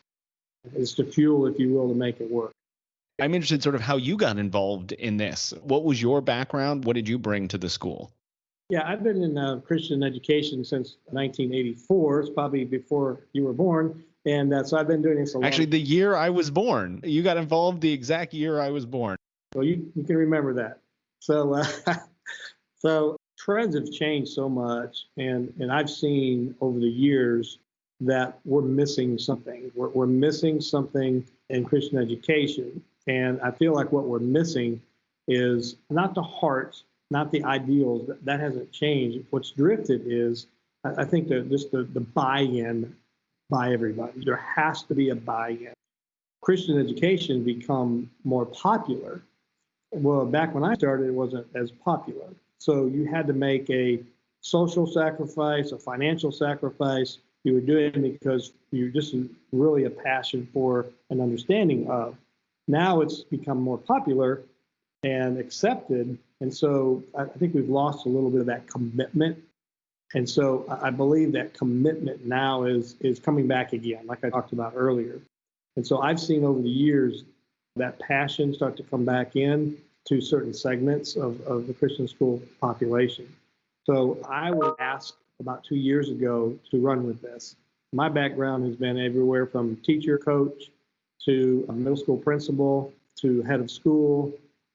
is 0.75 0.95
the 0.95 1.05
fuel, 1.05 1.47
if 1.47 1.59
you 1.59 1.73
will, 1.73 1.89
to 1.89 1.95
make 1.95 2.21
it 2.21 2.31
work. 2.31 2.53
I'm 3.21 3.35
interested 3.35 3.62
sort 3.62 3.75
of 3.75 3.81
how 3.81 3.97
you 3.97 4.17
got 4.17 4.39
involved 4.39 4.93
in 4.93 5.17
this. 5.17 5.55
What 5.62 5.85
was 5.85 6.01
your 6.03 6.21
background? 6.21 6.85
What 6.85 6.97
did 6.97 7.09
you 7.09 7.19
bring 7.19 7.49
to 7.49 7.59
the 7.59 7.69
school? 7.69 8.12
Yeah, 8.69 8.83
I've 8.85 9.05
been 9.05 9.23
in 9.23 9.39
uh, 9.39 9.61
Christian 9.65 10.03
education 10.03 10.65
since 10.65 10.97
1984. 11.07 12.21
It's 12.21 12.31
probably 12.31 12.65
before 12.65 13.21
you 13.33 13.45
were 13.45 13.53
born. 13.53 14.03
And 14.25 14.53
uh, 14.53 14.65
so 14.65 14.77
I've 14.77 14.89
been 14.89 15.03
doing 15.03 15.19
this 15.19 15.35
a 15.35 15.39
lot. 15.39 15.47
Actually, 15.47 15.67
the 15.67 15.81
year 15.81 16.17
I 16.17 16.31
was 16.31 16.51
born. 16.51 17.01
You 17.05 17.23
got 17.23 17.37
involved 17.37 17.81
the 17.81 17.93
exact 17.93 18.35
year 18.35 18.61
I 18.61 18.71
was 18.71 18.85
born. 18.85 19.17
Well, 19.55 19.65
you, 19.65 19.91
you 19.95 20.03
can 20.03 20.17
remember 20.17 20.53
that. 20.55 20.81
So, 21.21 21.55
uh, 21.55 21.67
so 22.79 23.17
trends 23.39 23.77
have 23.77 23.91
changed 23.93 24.33
so 24.33 24.49
much. 24.49 25.07
And, 25.17 25.53
and 25.61 25.71
I've 25.71 25.89
seen 25.89 26.57
over 26.61 26.81
the 26.81 26.89
years 26.89 27.59
that 28.01 28.41
we're 28.45 28.63
missing 28.63 29.17
something. 29.17 29.71
We're, 29.77 29.91
we're 29.91 30.07
missing 30.07 30.61
something 30.61 31.25
in 31.51 31.65
Christian 31.65 31.99
education. 31.99 32.83
And 33.07 33.41
I 33.43 33.53
feel 33.53 33.75
like 33.75 33.93
what 33.93 34.07
we're 34.07 34.19
missing 34.19 34.83
is 35.29 35.77
not 35.89 36.15
the 36.15 36.23
heart, 36.23 36.83
not 37.11 37.31
the 37.33 37.45
ideals. 37.45 38.11
That, 38.25 38.40
hasn't 38.40 38.73
changed. 38.73 39.27
What's 39.31 39.51
drifted 39.51 40.03
is 40.07 40.47
I, 40.85 41.05
think 41.05 41.29
that 41.29 41.51
just 41.51 41.71
the, 41.71 41.85
the 41.85 42.01
buy-in 42.01 42.95
by 43.51 43.73
everybody. 43.73 44.25
There 44.25 44.37
has 44.37 44.83
to 44.85 44.95
be 44.95 45.11
a 45.11 45.14
buy-in. 45.14 45.73
Christian 46.42 46.79
education 46.79 47.45
become 47.45 48.11
more 48.25 48.47
popular. 48.47 49.21
Well, 49.92 50.27
back 50.27 50.55
when 50.55 50.64
I 50.64 50.75
started, 50.75 51.09
it 51.09 51.14
wasn't 51.14 51.47
as 51.55 51.71
popular. 51.71 52.27
So 52.59 52.87
you 52.87 53.05
had 53.05 53.27
to 53.27 53.33
make 53.33 53.69
a 53.71 54.01
social 54.40 54.87
sacrifice, 54.87 55.73
a 55.73 55.79
financial 55.79 56.31
sacrifice. 56.31 57.19
You 57.45 57.55
were 57.55 57.61
doing 57.61 58.05
it 58.05 58.21
because 58.21 58.53
you're 58.71 58.88
just 58.88 59.14
really 59.53 59.85
a 59.85 59.90
passion 59.90 60.49
for 60.53 60.87
an 61.11 61.21
understanding 61.21 61.88
of. 61.88 62.16
Now 62.69 63.01
it's 63.01 63.23
become 63.23 63.61
more 63.61 63.79
popular 63.79 64.42
and 65.03 65.39
accepted. 65.39 66.19
And 66.41 66.55
so 66.55 67.03
I 67.17 67.25
think 67.25 67.55
we've 67.55 67.69
lost 67.69 68.07
a 68.07 68.09
little 68.09 68.31
bit 68.31 68.41
of 68.41 68.47
that 68.47 68.67
commitment. 68.69 69.39
And 70.15 70.29
so 70.29 70.65
I 70.83 70.91
believe 70.91 71.33
that 71.33 71.55
commitment 71.55 72.25
now 72.25 72.65
is 72.65 72.97
is 73.01 73.19
coming 73.19 73.47
back 73.47 73.73
again, 73.73 74.07
like 74.07 74.25
I 74.25 74.31
talked 74.31 74.53
about 74.53 74.73
earlier. 74.77 75.21
And 75.77 75.87
so 75.87 76.01
I've 76.01 76.21
seen 76.21 76.45
over 76.45 76.61
the 76.61 76.69
years 76.69 77.25
that 77.77 77.99
passion 77.99 78.55
start 78.55 78.77
to 78.79 78.83
come 78.83 79.05
back 79.05 79.37
in 79.37 79.77
to 80.07 80.21
certain 80.21 80.55
segments 80.55 81.17
of, 81.17 81.41
of 81.43 81.67
the 81.67 81.75
Christian 81.75 82.09
school 82.09 82.41
population. 82.61 83.29
So 83.85 84.19
I 84.29 84.51
would 84.51 84.75
ask 84.79 85.15
about 85.41 85.65
two 85.65 85.77
years 85.77 86.09
ago 86.09 86.57
to 86.71 86.81
run 86.81 87.07
with 87.07 87.21
this. 87.21 87.57
My 87.93 88.09
background 88.09 88.65
has 88.67 88.77
been 88.77 88.99
everywhere 88.99 89.47
from 89.47 89.77
teacher, 89.77 90.19
coach, 90.19 90.71
to 91.25 91.67
a 91.69 91.73
middle 91.73 91.97
school 91.97 92.17
principal, 92.17 92.93
to 93.17 93.43
head 93.43 93.61
of 93.61 93.71
school, 93.71 94.33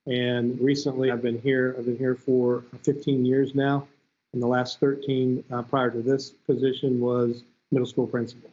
and 0.07 0.59
recently 0.59 1.11
I've 1.11 1.21
been 1.21 1.39
here. 1.39 1.75
I've 1.77 1.85
been 1.85 1.97
here 1.97 2.15
for 2.15 2.63
15 2.83 3.25
years 3.25 3.55
now, 3.55 3.87
and 4.33 4.41
the 4.41 4.47
last 4.47 4.79
13 4.79 5.43
uh, 5.51 5.61
prior 5.63 5.89
to 5.91 6.01
this 6.01 6.29
position 6.29 6.99
was 6.99 7.43
middle 7.71 7.87
school 7.87 8.07
principal. 8.07 8.49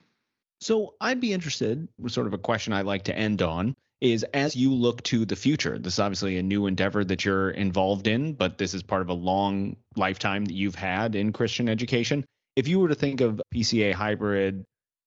So 0.60 0.94
I'd 1.00 1.20
be 1.20 1.32
interested, 1.32 1.88
sort 2.08 2.26
of 2.26 2.34
a 2.34 2.38
question 2.38 2.72
I'd 2.72 2.86
like 2.86 3.04
to 3.04 3.16
end 3.16 3.42
on 3.42 3.76
is 4.00 4.24
as 4.34 4.54
you 4.54 4.72
look 4.72 5.02
to 5.04 5.24
the 5.24 5.36
future, 5.36 5.78
this 5.78 5.94
is 5.94 5.98
obviously 5.98 6.38
a 6.38 6.42
new 6.42 6.66
endeavor 6.66 7.04
that 7.04 7.24
you're 7.24 7.50
involved 7.50 8.06
in, 8.06 8.32
but 8.32 8.58
this 8.58 8.74
is 8.74 8.82
part 8.82 9.02
of 9.02 9.08
a 9.08 9.14
long 9.14 9.76
lifetime 9.96 10.44
that 10.44 10.54
you've 10.54 10.76
had 10.76 11.16
in 11.16 11.32
Christian 11.32 11.68
education. 11.68 12.24
If 12.54 12.68
you 12.68 12.78
were 12.78 12.88
to 12.88 12.94
think 12.94 13.20
of 13.20 13.42
PCA 13.52 13.92
hybrid 13.92 14.64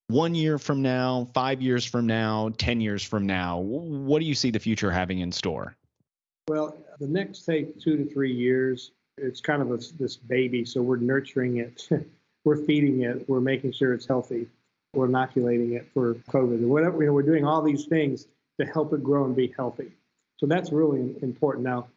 one 0.08 0.36
year 0.36 0.58
from 0.58 0.82
now, 0.82 1.30
five 1.34 1.62
years 1.62 1.86
from 1.86 2.06
now, 2.06 2.50
10 2.58 2.82
years 2.82 3.04
from 3.04 3.26
now, 3.28 3.60
what 3.60 4.20
do 4.20 4.26
you 4.26 4.36
see 4.36 4.52
the 4.52 4.60
future 4.60 4.92
having 4.92 5.20
in 5.20 5.32
store? 5.32 5.76
Well, 6.52 6.76
the 7.00 7.08
next, 7.08 7.46
say, 7.46 7.64
two 7.64 7.96
to 7.96 8.06
three 8.06 8.34
years, 8.34 8.92
it's 9.18 9.40
kind 9.40 9.62
of 9.62 9.72
a, 9.72 9.78
this 9.98 10.18
baby. 10.18 10.66
So 10.66 10.82
we're 10.82 10.98
nurturing 10.98 11.60
it, 11.60 11.88
we're 12.44 12.58
feeding 12.58 13.04
it, 13.04 13.30
we're 13.30 13.40
making 13.40 13.72
sure 13.72 13.94
it's 13.94 14.06
healthy, 14.06 14.48
we're 14.94 15.06
inoculating 15.06 15.76
it 15.76 15.88
for 15.94 16.16
COVID, 16.16 16.60
whatever. 16.60 17.00
You 17.00 17.06
know, 17.08 17.14
we're 17.14 17.22
doing 17.22 17.46
all 17.46 17.62
these 17.62 17.86
things 17.86 18.28
to 18.60 18.66
help 18.66 18.92
it 18.92 19.02
grow 19.02 19.24
and 19.24 19.34
be 19.34 19.54
healthy. 19.56 19.94
So 20.42 20.46
that's 20.46 20.74
really 20.74 21.16
important. 21.22 21.64
Now, 21.64 21.88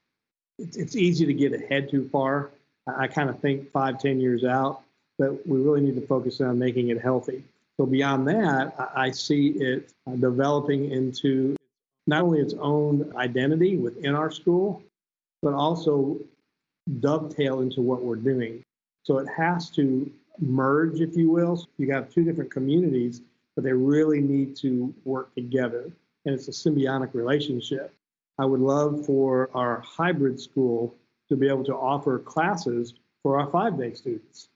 it's, 0.60 0.76
it's 0.76 0.94
easy 0.94 1.26
to 1.26 1.34
get 1.34 1.52
ahead 1.52 1.90
too 1.90 2.08
far. 2.10 2.52
I, 2.86 3.06
I 3.06 3.06
kind 3.08 3.30
of 3.30 3.40
think 3.40 3.72
five, 3.72 3.98
ten 3.98 4.20
years 4.20 4.44
out, 4.44 4.82
but 5.18 5.44
we 5.48 5.58
really 5.58 5.80
need 5.80 5.96
to 5.96 6.06
focus 6.06 6.40
on 6.40 6.60
making 6.60 6.90
it 6.90 7.02
healthy. 7.02 7.42
So 7.76 7.86
beyond 7.86 8.28
that, 8.28 8.72
I, 8.78 9.06
I 9.06 9.10
see 9.10 9.48
it 9.48 9.92
developing 10.20 10.92
into 10.92 11.56
not 12.06 12.22
only 12.22 12.40
its 12.40 12.54
own 12.60 13.12
identity 13.16 13.76
within 13.76 14.14
our 14.14 14.30
school, 14.30 14.82
but 15.42 15.54
also 15.54 16.18
dovetail 17.00 17.60
into 17.60 17.80
what 17.80 18.02
we're 18.02 18.16
doing. 18.16 18.62
So 19.04 19.18
it 19.18 19.28
has 19.36 19.70
to 19.70 20.10
merge, 20.40 21.00
if 21.00 21.16
you 21.16 21.30
will. 21.30 21.56
So 21.56 21.66
you 21.78 21.92
have 21.92 22.10
two 22.10 22.24
different 22.24 22.50
communities, 22.50 23.22
but 23.54 23.64
they 23.64 23.72
really 23.72 24.20
need 24.20 24.56
to 24.56 24.94
work 25.04 25.34
together 25.34 25.92
and 26.24 26.34
it's 26.34 26.48
a 26.48 26.50
symbiotic 26.50 27.14
relationship. 27.14 27.94
I 28.38 28.44
would 28.44 28.60
love 28.60 29.06
for 29.06 29.50
our 29.54 29.80
hybrid 29.80 30.40
school 30.40 30.94
to 31.28 31.36
be 31.36 31.48
able 31.48 31.64
to 31.64 31.74
offer 31.74 32.18
classes 32.18 32.94
for 33.22 33.40
our 33.40 33.50
five 33.50 33.78
day 33.78 33.94
students. 33.94 34.48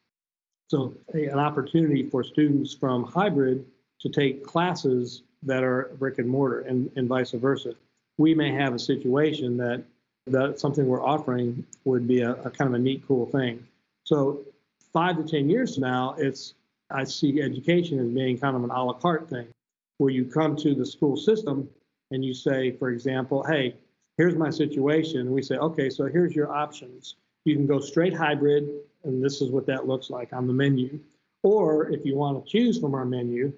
So, 0.69 0.95
an 1.15 1.39
opportunity 1.39 2.09
for 2.09 2.23
students 2.23 2.75
from 2.75 3.05
hybrid 3.05 3.65
to 4.01 4.09
take 4.09 4.45
classes 4.45 5.23
that 5.43 5.63
are 5.63 5.91
brick 5.99 6.19
and 6.19 6.29
mortar 6.29 6.61
and, 6.61 6.91
and 6.97 7.09
vice 7.09 7.31
versa. 7.33 7.75
We 8.17 8.35
may 8.35 8.53
have 8.53 8.75
a 8.75 8.79
situation 8.79 9.57
that 9.59 9.85
that 10.27 10.61
something 10.61 10.87
we're 10.87 11.05
offering 11.05 11.65
would 11.85 12.07
be 12.07 12.21
a, 12.21 12.33
a 12.33 12.51
kind 12.51 12.69
of 12.69 12.75
a 12.75 12.79
neat, 12.79 13.03
cool 13.07 13.27
thing. 13.27 13.67
So, 14.05 14.41
five 14.93 15.17
to 15.17 15.23
10 15.23 15.49
years 15.49 15.75
from 15.75 15.83
now, 15.83 16.15
it's 16.19 16.55
I 16.91 17.05
see 17.05 17.41
education 17.41 17.99
as 17.99 18.09
being 18.09 18.39
kind 18.39 18.57
of 18.57 18.65
an 18.65 18.71
a 18.71 18.85
la 18.85 18.95
carte 18.95 19.29
thing 19.29 19.49
where 19.99 20.11
you 20.11 20.25
come 20.25 20.57
to 20.57 20.75
the 20.75 20.87
school 20.87 21.17
system 21.17 21.69
and 22.11 22.25
you 22.25 22.33
say, 22.33 22.71
for 22.71 22.91
example, 22.91 23.43
hey, 23.43 23.75
here's 24.17 24.35
my 24.35 24.51
situation. 24.51 25.31
We 25.31 25.43
say, 25.43 25.57
okay, 25.57 25.91
so 25.91 26.07
here's 26.07 26.35
your 26.35 26.53
options. 26.53 27.17
You 27.45 27.57
can 27.57 27.67
go 27.67 27.81
straight 27.81 28.15
hybrid, 28.15 28.69
and 29.05 29.23
this 29.23 29.43
is 29.43 29.51
what 29.51 29.67
that 29.67 29.87
looks 29.87 30.09
like 30.09 30.33
on 30.33 30.47
the 30.47 30.53
menu. 30.53 30.99
Or 31.43 31.91
if 31.91 32.05
you 32.05 32.17
want 32.17 32.45
to 32.45 32.51
choose 32.51 32.79
from 32.79 32.95
our 32.95 33.05
menu, 33.05 33.53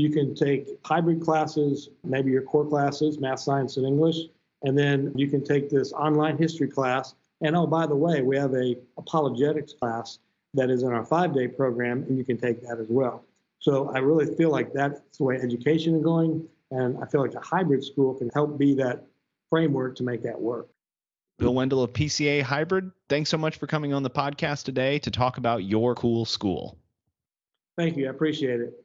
you 0.00 0.10
can 0.10 0.34
take 0.34 0.68
hybrid 0.84 1.20
classes, 1.20 1.90
maybe 2.04 2.30
your 2.30 2.42
core 2.42 2.66
classes, 2.66 3.18
math, 3.18 3.40
science, 3.40 3.76
and 3.76 3.86
English, 3.86 4.16
and 4.62 4.76
then 4.76 5.12
you 5.14 5.28
can 5.28 5.44
take 5.44 5.70
this 5.70 5.92
online 5.92 6.38
history 6.38 6.68
class. 6.68 7.14
And 7.42 7.56
oh, 7.56 7.66
by 7.66 7.86
the 7.86 7.96
way, 7.96 8.22
we 8.22 8.36
have 8.36 8.54
a 8.54 8.76
apologetics 8.98 9.74
class 9.74 10.18
that 10.54 10.70
is 10.70 10.82
in 10.82 10.92
our 10.92 11.04
five-day 11.04 11.48
program, 11.48 12.04
and 12.08 12.18
you 12.18 12.24
can 12.24 12.36
take 12.38 12.60
that 12.62 12.78
as 12.78 12.86
well. 12.88 13.24
So 13.60 13.90
I 13.94 13.98
really 13.98 14.34
feel 14.36 14.50
like 14.50 14.72
that's 14.72 15.00
the 15.18 15.24
way 15.24 15.36
education 15.36 15.96
is 15.96 16.02
going. 16.02 16.48
And 16.70 16.98
I 17.02 17.06
feel 17.06 17.20
like 17.20 17.34
a 17.34 17.40
hybrid 17.40 17.84
school 17.84 18.14
can 18.14 18.30
help 18.30 18.58
be 18.58 18.74
that 18.74 19.04
framework 19.50 19.96
to 19.96 20.02
make 20.02 20.22
that 20.22 20.40
work. 20.40 20.68
Bill 21.38 21.54
Wendell 21.54 21.82
of 21.82 21.92
PCA 21.92 22.42
Hybrid, 22.42 22.90
thanks 23.08 23.30
so 23.30 23.38
much 23.38 23.56
for 23.56 23.66
coming 23.66 23.92
on 23.92 24.02
the 24.02 24.10
podcast 24.10 24.64
today 24.64 24.98
to 25.00 25.10
talk 25.10 25.38
about 25.38 25.64
your 25.64 25.94
cool 25.94 26.24
school. 26.24 26.78
Thank 27.78 27.96
you. 27.96 28.06
I 28.06 28.10
appreciate 28.10 28.60
it. 28.60 28.84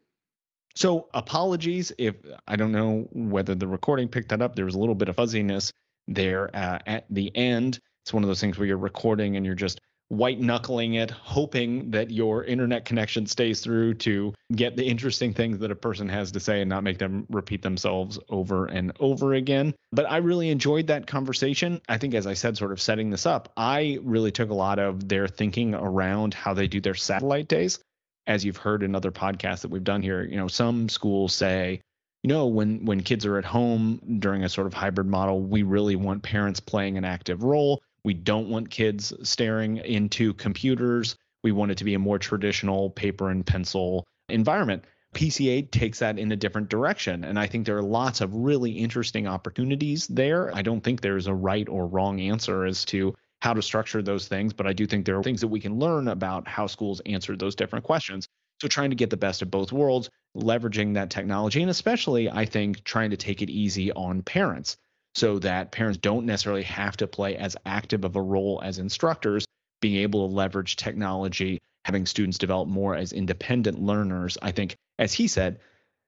So, 0.76 1.08
apologies 1.14 1.92
if 1.98 2.16
I 2.48 2.56
don't 2.56 2.72
know 2.72 3.08
whether 3.12 3.56
the 3.56 3.68
recording 3.68 4.10
picked 4.10 4.30
that 4.30 4.42
up. 4.42 4.56
There 4.56 4.66
was 4.66 4.76
a 4.76 4.80
little 4.80 4.96
bit 4.96 5.10
of 5.10 5.16
fuzziness 5.16 5.72
there 6.08 6.54
uh, 6.54 6.80
at 6.86 7.06
the 7.10 7.36
end. 7.36 7.80
It's 8.04 8.14
one 8.14 8.24
of 8.24 8.28
those 8.28 8.42
things 8.42 8.58
where 8.58 8.68
you're 8.68 8.78
recording 8.78 9.38
and 9.38 9.46
you're 9.46 9.56
just 9.56 9.80
white 10.10 10.40
knuckling 10.40 10.96
it, 10.96 11.10
hoping 11.10 11.92
that 11.92 12.12
your 12.12 12.44
internet 12.44 12.86
connection 12.86 13.26
stays 13.26 13.62
through 13.62 13.96
to 13.96 14.34
get 14.56 14.76
the 14.76 14.86
interesting 14.86 15.34
things 15.34 15.60
that 15.60 15.72
a 15.72 15.76
person 15.76 16.08
has 16.10 16.32
to 16.32 16.40
say 16.40 16.62
and 16.62 16.70
not 16.70 16.84
make 16.84 17.00
them 17.00 17.26
repeat 17.30 17.62
themselves 17.62 18.20
over 18.30 18.68
and 18.68 18.92
over 19.00 19.34
again. 19.34 19.74
But 19.92 20.10
I 20.10 20.18
really 20.18 20.50
enjoyed 20.50 20.88
that 20.88 21.08
conversation. 21.08 21.82
I 21.90 21.98
think, 21.98 22.14
as 22.14 22.28
I 22.28 22.34
said, 22.34 22.58
sort 22.58 22.72
of 22.72 22.82
setting 22.82 23.10
this 23.10 23.26
up, 23.26 23.52
I 23.58 23.98
really 24.04 24.32
took 24.32 24.52
a 24.52 24.56
lot 24.56 24.78
of 24.78 25.08
their 25.08 25.28
thinking 25.28 25.74
around 25.74 26.34
how 26.34 26.54
they 26.54 26.68
do 26.68 26.82
their 26.82 26.96
satellite 26.96 27.48
days. 27.48 27.80
As 28.28 28.44
you've 28.44 28.58
heard 28.58 28.84
in 28.84 28.96
other 28.96 29.12
podcasts 29.12 29.62
that 29.62 29.72
we've 29.72 29.84
done 29.84 30.02
here, 30.02 30.24
you 30.24 30.38
know, 30.38 30.48
some 30.48 30.90
schools 30.90 31.34
say, 31.34 31.82
you 32.24 32.28
know, 32.28 32.48
when 32.48 32.86
when 32.86 33.02
kids 33.02 33.26
are 33.26 33.38
at 33.38 33.46
home 33.46 34.00
during 34.20 34.44
a 34.44 34.50
sort 34.50 34.68
of 34.68 34.74
hybrid 34.74 35.08
model, 35.08 35.42
we 35.42 35.64
really 35.64 35.96
want 35.96 36.24
parents 36.24 36.60
playing 36.60 36.98
an 36.98 37.06
active 37.06 37.44
role 37.44 37.82
we 38.06 38.14
don't 38.14 38.50
want 38.50 38.70
kids 38.70 39.12
staring 39.24 39.78
into 39.78 40.36
computers. 40.36 41.18
We 41.44 41.52
want 41.52 41.72
it 41.72 41.80
to 41.80 41.84
be 41.84 41.96
a 41.96 42.00
more 42.00 42.20
traditional 42.20 42.92
paper 42.92 43.32
and 43.32 43.44
pencil 43.44 44.06
environment. 44.30 44.86
PCA 45.16 45.72
takes 45.72 46.00
that 46.00 46.20
in 46.20 46.32
a 46.32 46.36
different 46.36 46.70
direction. 46.70 47.24
And 47.24 47.40
I 47.40 47.48
think 47.48 47.66
there 47.66 47.78
are 47.78 47.84
lots 47.84 48.22
of 48.22 48.36
really 48.36 48.74
interesting 48.74 49.26
opportunities 49.26 50.06
there. 50.08 50.56
I 50.56 50.62
don't 50.62 50.82
think 50.82 51.02
there's 51.02 51.26
a 51.26 51.34
right 51.34 51.68
or 51.68 51.88
wrong 51.88 52.20
answer 52.20 52.66
as 52.66 52.86
to 52.86 53.16
how 53.46 53.54
to 53.54 53.62
structure 53.62 54.02
those 54.02 54.28
things, 54.28 54.54
but 54.54 54.66
I 54.66 54.74
do 54.74 54.88
think 54.88 55.06
there 55.06 55.20
are 55.20 55.24
things 55.24 55.40
that 55.42 55.50
we 55.50 55.60
can 55.60 55.78
learn 55.78 56.08
about 56.08 56.48
how 56.48 56.66
schools 56.66 57.00
answer 57.06 57.38
those 57.38 57.54
different 57.54 57.86
questions. 57.86 58.28
So 58.60 58.68
trying 58.68 58.90
to 58.90 58.96
get 58.96 59.12
the 59.12 59.18
best 59.18 59.44
of 59.44 59.52
both 59.52 59.72
worlds, 59.72 60.10
leveraging 60.36 60.96
that 60.96 61.12
technology, 61.12 61.62
and 61.62 61.70
especially, 61.70 62.28
I 62.28 62.46
think, 62.46 62.84
trying 62.84 63.12
to 63.12 63.18
take 63.18 63.44
it 63.44 63.52
easy 63.52 63.92
on 63.92 64.24
parents 64.24 64.78
so 65.14 65.38
that 65.40 65.72
parents 65.72 66.00
don't 66.00 66.26
necessarily 66.26 66.64
have 66.64 66.98
to 66.98 67.06
play 67.06 67.38
as 67.38 67.56
active 67.68 68.04
of 68.04 68.16
a 68.16 68.22
role 68.22 68.62
as 68.64 68.80
instructors, 68.80 69.46
being 69.80 69.98
able 69.98 70.28
to 70.28 70.34
leverage 70.34 70.76
technology, 70.76 71.62
having 71.84 72.08
students 72.08 72.40
develop 72.40 72.68
more 72.68 72.96
as 72.96 73.14
independent 73.14 73.80
learners, 73.80 74.40
I 74.42 74.54
think, 74.54 74.76
as 74.98 75.14
he 75.14 75.28
said, 75.28 75.60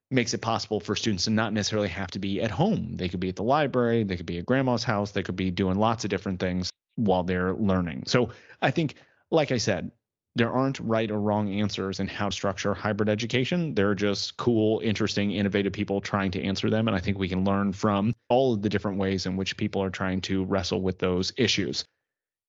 makes 0.09 0.33
it 0.33 0.41
possible 0.41 0.79
for 0.79 0.95
students 0.95 1.25
to 1.25 1.29
not 1.29 1.53
necessarily 1.53 1.89
have 1.89 2.09
to 2.11 2.19
be 2.19 2.41
at 2.41 2.49
home. 2.49 2.93
They 2.95 3.09
could 3.09 3.19
be 3.19 3.29
at 3.29 3.35
the 3.35 3.43
library, 3.43 4.03
they 4.03 4.17
could 4.17 4.25
be 4.25 4.39
at 4.39 4.47
grandma's 4.47 4.83
house, 4.83 5.11
they 5.11 5.21
could 5.21 5.35
be 5.35 5.51
doing 5.51 5.77
lots 5.77 6.03
of 6.03 6.09
different 6.09 6.39
things 6.39 6.71
while 6.97 7.23
they're 7.23 7.53
learning. 7.53 8.03
So 8.05 8.29
I 8.61 8.71
think, 8.71 8.95
like 9.31 9.51
I 9.51 9.57
said, 9.57 9.91
there 10.35 10.51
aren't 10.51 10.79
right 10.79 11.09
or 11.09 11.19
wrong 11.19 11.49
answers 11.49 11.99
in 11.99 12.07
how 12.07 12.29
to 12.29 12.35
structure 12.35 12.73
hybrid 12.73 13.09
education. 13.09 13.73
They're 13.73 13.95
just 13.95 14.37
cool, 14.37 14.81
interesting, 14.83 15.31
innovative 15.31 15.73
people 15.73 15.99
trying 15.99 16.29
to 16.31 16.43
answer 16.43 16.69
them. 16.69 16.87
And 16.87 16.95
I 16.95 16.99
think 16.99 17.17
we 17.17 17.29
can 17.29 17.43
learn 17.43 17.73
from 17.73 18.13
all 18.29 18.53
of 18.53 18.61
the 18.61 18.69
different 18.69 18.99
ways 18.99 19.25
in 19.25 19.35
which 19.35 19.57
people 19.57 19.81
are 19.81 19.89
trying 19.89 20.21
to 20.21 20.43
wrestle 20.45 20.81
with 20.81 20.99
those 20.99 21.33
issues. 21.37 21.85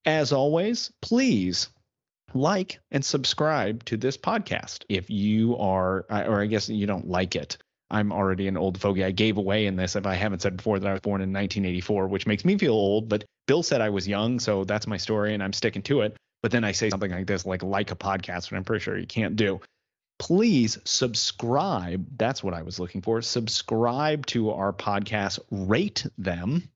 As 0.05 0.33
always, 0.33 0.93
please 1.01 1.69
like 2.35 2.79
and 2.91 3.03
subscribe 3.03 3.85
to 3.87 3.97
this 3.97 4.19
podcast 4.19 4.85
if 4.91 5.09
you 5.09 5.57
are, 5.57 6.05
or 6.11 6.43
I 6.43 6.47
guess 6.47 6.69
you 6.69 6.87
don't 6.87 7.09
like 7.09 7.37
it. 7.37 7.57
I'm 7.91 8.13
already 8.13 8.49
an 8.49 8.59
old 8.59 8.79
fogey. 8.79 9.03
I 9.03 9.13
gave 9.13 9.39
away 9.39 9.65
in 9.65 9.77
this 9.77 9.97
if 9.97 10.07
I 10.07 10.15
haven't 10.15 10.43
said 10.43 10.59
before 10.59 10.79
that 10.79 10.87
I 10.89 10.93
was 10.93 11.01
born 11.01 11.23
in 11.23 11.33
1984, 11.33 12.07
which 12.09 12.27
makes 12.27 12.45
me 12.45 12.59
feel 12.59 12.75
old, 12.75 13.09
but 13.09 13.25
Bill 13.49 13.65
said 13.65 13.81
I 13.81 13.91
was 13.91 14.07
young, 14.07 14.39
so 14.39 14.63
that's 14.63 14.87
my 14.87 14.97
story 14.97 15.35
and 15.35 15.43
I'm 15.43 15.53
sticking 15.53 15.83
to 15.83 16.03
it. 16.03 16.17
But 16.43 16.53
then 16.53 16.63
I 16.63 16.71
say 16.71 16.91
something 16.91 17.11
like 17.11 17.27
this, 17.27 17.45
like 17.45 17.65
like 17.65 17.91
a 17.91 17.97
podcast, 17.97 18.51
which 18.51 18.57
I'm 18.57 18.63
pretty 18.63 18.85
sure 18.85 18.97
you 18.97 19.09
can't 19.09 19.35
do. 19.35 19.61
Please 20.21 20.79
subscribe. 20.85 22.07
That's 22.17 22.45
what 22.45 22.55
I 22.55 22.63
was 22.63 22.79
looking 22.79 23.03
for. 23.03 23.23
Subscribe 23.23 24.27
to 24.27 24.53
our 24.53 24.73
podcast, 24.73 25.41
rate 25.51 26.07
them 26.17 26.69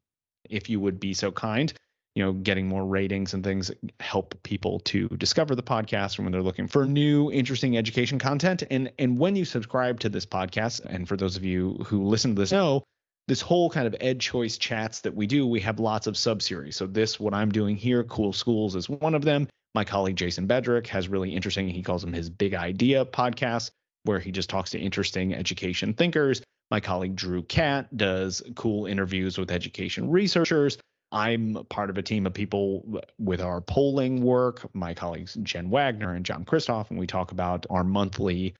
if 0.50 0.68
you 0.68 0.80
would 0.80 0.98
be 0.98 1.14
so 1.14 1.30
kind 1.30 1.72
you 2.14 2.22
know, 2.22 2.32
getting 2.32 2.66
more 2.66 2.84
ratings 2.84 3.32
and 3.32 3.42
things 3.42 3.70
help 4.00 4.34
people 4.42 4.80
to 4.80 5.08
discover 5.08 5.54
the 5.54 5.62
podcast 5.62 6.18
when 6.18 6.30
they're 6.30 6.42
looking 6.42 6.68
for 6.68 6.84
new, 6.84 7.32
interesting 7.32 7.78
education 7.78 8.18
content. 8.18 8.62
And 8.70 8.92
and 8.98 9.18
when 9.18 9.34
you 9.34 9.44
subscribe 9.44 10.00
to 10.00 10.08
this 10.08 10.26
podcast, 10.26 10.84
and 10.84 11.08
for 11.08 11.16
those 11.16 11.36
of 11.36 11.44
you 11.44 11.74
who 11.86 12.04
listen 12.04 12.34
to 12.34 12.40
this 12.40 12.52
know, 12.52 12.84
this 13.28 13.40
whole 13.40 13.70
kind 13.70 13.86
of 13.86 13.94
EdChoice 14.00 14.58
chats 14.58 15.00
that 15.00 15.14
we 15.14 15.26
do, 15.26 15.46
we 15.46 15.60
have 15.60 15.78
lots 15.78 16.06
of 16.06 16.16
sub 16.16 16.42
series. 16.42 16.76
So 16.76 16.86
this, 16.86 17.20
what 17.20 17.34
I'm 17.34 17.50
doing 17.50 17.76
here, 17.76 18.04
Cool 18.04 18.32
Schools 18.32 18.74
is 18.74 18.88
one 18.88 19.14
of 19.14 19.22
them. 19.22 19.48
My 19.74 19.84
colleague 19.84 20.16
Jason 20.16 20.46
Bedrick 20.46 20.86
has 20.88 21.08
really 21.08 21.34
interesting, 21.34 21.68
he 21.68 21.82
calls 21.82 22.02
them 22.02 22.12
his 22.12 22.28
big 22.28 22.54
idea 22.54 23.04
podcast, 23.04 23.70
where 24.04 24.18
he 24.18 24.32
just 24.32 24.50
talks 24.50 24.70
to 24.70 24.78
interesting 24.78 25.34
education 25.34 25.94
thinkers. 25.94 26.42
My 26.70 26.80
colleague 26.80 27.16
Drew 27.16 27.42
Catt 27.42 27.96
does 27.96 28.42
cool 28.54 28.86
interviews 28.86 29.38
with 29.38 29.50
education 29.50 30.10
researchers. 30.10 30.78
I'm 31.12 31.64
part 31.68 31.90
of 31.90 31.98
a 31.98 32.02
team 32.02 32.26
of 32.26 32.32
people 32.32 33.00
with 33.18 33.42
our 33.42 33.60
polling 33.60 34.22
work, 34.22 34.66
my 34.74 34.94
colleagues 34.94 35.36
Jen 35.42 35.68
Wagner 35.68 36.14
and 36.14 36.24
John 36.24 36.44
Kristoff, 36.44 36.88
and 36.90 36.98
we 36.98 37.06
talk 37.06 37.32
about 37.32 37.66
our 37.68 37.84
monthly 37.84 38.54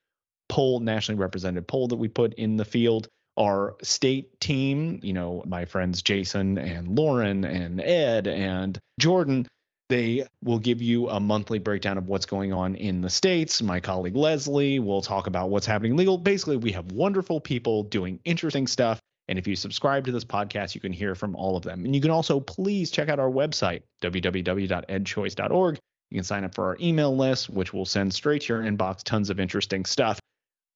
poll, 0.49 0.79
nationally 0.79 1.19
represented 1.19 1.67
poll 1.67 1.87
that 1.87 1.95
we 1.95 2.07
put 2.07 2.35
in 2.35 2.55
the 2.55 2.65
field. 2.65 3.07
Our 3.37 3.75
state 3.81 4.39
team, 4.39 4.99
you 5.01 5.13
know, 5.13 5.43
my 5.45 5.65
friends 5.65 6.01
Jason 6.01 6.57
and 6.57 6.95
Lauren 6.97 7.43
and 7.45 7.81
Ed 7.81 8.27
and 8.27 8.77
Jordan, 8.99 9.47
they 9.89 10.27
will 10.43 10.59
give 10.59 10.81
you 10.81 11.09
a 11.09 11.19
monthly 11.19 11.59
breakdown 11.59 11.97
of 11.97 12.07
what's 12.07 12.25
going 12.25 12.53
on 12.53 12.75
in 12.75 13.01
the 13.01 13.09
states. 13.09 13.61
My 13.61 13.79
colleague 13.79 14.15
Leslie 14.15 14.79
will 14.79 15.01
talk 15.01 15.27
about 15.27 15.49
what's 15.49 15.65
happening 15.65 15.97
legal. 15.97 16.17
Basically, 16.17 16.57
we 16.57 16.71
have 16.71 16.91
wonderful 16.91 17.41
people 17.41 17.83
doing 17.83 18.19
interesting 18.23 18.67
stuff 18.67 18.99
and 19.27 19.39
if 19.39 19.47
you 19.47 19.55
subscribe 19.55 20.05
to 20.05 20.11
this 20.11 20.25
podcast, 20.25 20.75
you 20.75 20.81
can 20.81 20.91
hear 20.91 21.15
from 21.15 21.35
all 21.35 21.55
of 21.55 21.63
them. 21.63 21.85
And 21.85 21.95
you 21.95 22.01
can 22.01 22.11
also 22.11 22.39
please 22.39 22.91
check 22.91 23.09
out 23.09 23.19
our 23.19 23.29
website, 23.29 23.83
www.edchoice.org. 24.01 25.79
You 26.09 26.17
can 26.17 26.23
sign 26.23 26.43
up 26.43 26.53
for 26.53 26.65
our 26.65 26.77
email 26.81 27.15
list, 27.15 27.49
which 27.49 27.73
will 27.73 27.85
send 27.85 28.13
straight 28.13 28.43
to 28.43 28.53
your 28.53 28.63
inbox 28.63 29.03
tons 29.03 29.29
of 29.29 29.39
interesting 29.39 29.85
stuff. 29.85 30.19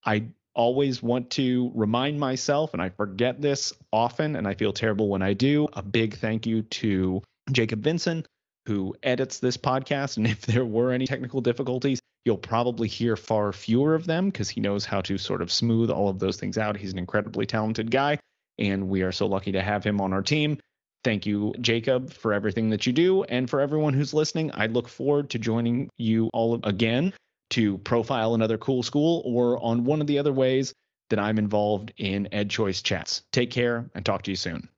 I 0.05 0.27
always 0.57 1.01
want 1.01 1.29
to 1.31 1.71
remind 1.73 2.19
myself, 2.19 2.73
and 2.73 2.81
I 2.81 2.89
forget 2.89 3.41
this 3.41 3.71
often, 3.93 4.35
and 4.35 4.47
I 4.47 4.55
feel 4.55 4.73
terrible 4.73 5.07
when 5.07 5.21
I 5.21 5.33
do. 5.33 5.67
A 5.73 5.81
big 5.81 6.17
thank 6.17 6.45
you 6.45 6.63
to 6.63 7.21
Jacob 7.51 7.81
Vinson, 7.81 8.25
who 8.65 8.93
edits 9.03 9.39
this 9.39 9.55
podcast. 9.55 10.17
And 10.17 10.27
if 10.35 10.41
there 10.41 10.65
were 10.65 10.91
any 10.91 11.07
technical 11.07 11.39
difficulties, 11.39 11.99
you'll 12.25 12.37
probably 12.37 12.89
hear 12.89 13.15
far 13.15 13.53
fewer 13.53 13.95
of 13.95 14.05
them 14.05 14.29
because 14.29 14.49
he 14.49 14.59
knows 14.59 14.83
how 14.83 14.99
to 15.01 15.17
sort 15.17 15.41
of 15.41 15.49
smooth 15.49 15.89
all 15.89 16.09
of 16.09 16.19
those 16.19 16.37
things 16.37 16.57
out. 16.57 16.75
He's 16.75 16.91
an 16.91 16.99
incredibly 16.99 17.45
talented 17.45 17.89
guy 17.89 18.19
and 18.59 18.89
we 18.89 19.01
are 19.01 19.11
so 19.11 19.25
lucky 19.27 19.51
to 19.51 19.61
have 19.61 19.83
him 19.83 20.01
on 20.01 20.13
our 20.13 20.21
team. 20.21 20.57
Thank 21.03 21.25
you, 21.25 21.53
Jacob, 21.61 22.11
for 22.11 22.33
everything 22.33 22.69
that 22.71 22.85
you 22.85 22.93
do. 22.93 23.23
And 23.23 23.49
for 23.49 23.61
everyone 23.61 23.93
who's 23.93 24.13
listening, 24.13 24.51
I 24.53 24.65
look 24.65 24.89
forward 24.89 25.29
to 25.31 25.39
joining 25.39 25.89
you 25.97 26.29
all 26.33 26.59
again 26.63 27.13
to 27.51 27.77
profile 27.79 28.33
another 28.33 28.57
cool 28.57 28.83
school 28.83 29.21
or 29.25 29.63
on 29.63 29.83
one 29.83 30.01
of 30.01 30.07
the 30.07 30.19
other 30.19 30.33
ways 30.33 30.73
that 31.09 31.19
I'm 31.19 31.37
involved 31.37 31.93
in 31.97 32.27
EdChoice 32.31 32.83
chats. 32.83 33.23
Take 33.31 33.51
care 33.51 33.89
and 33.95 34.05
talk 34.05 34.23
to 34.23 34.31
you 34.31 34.35
soon. 34.35 34.69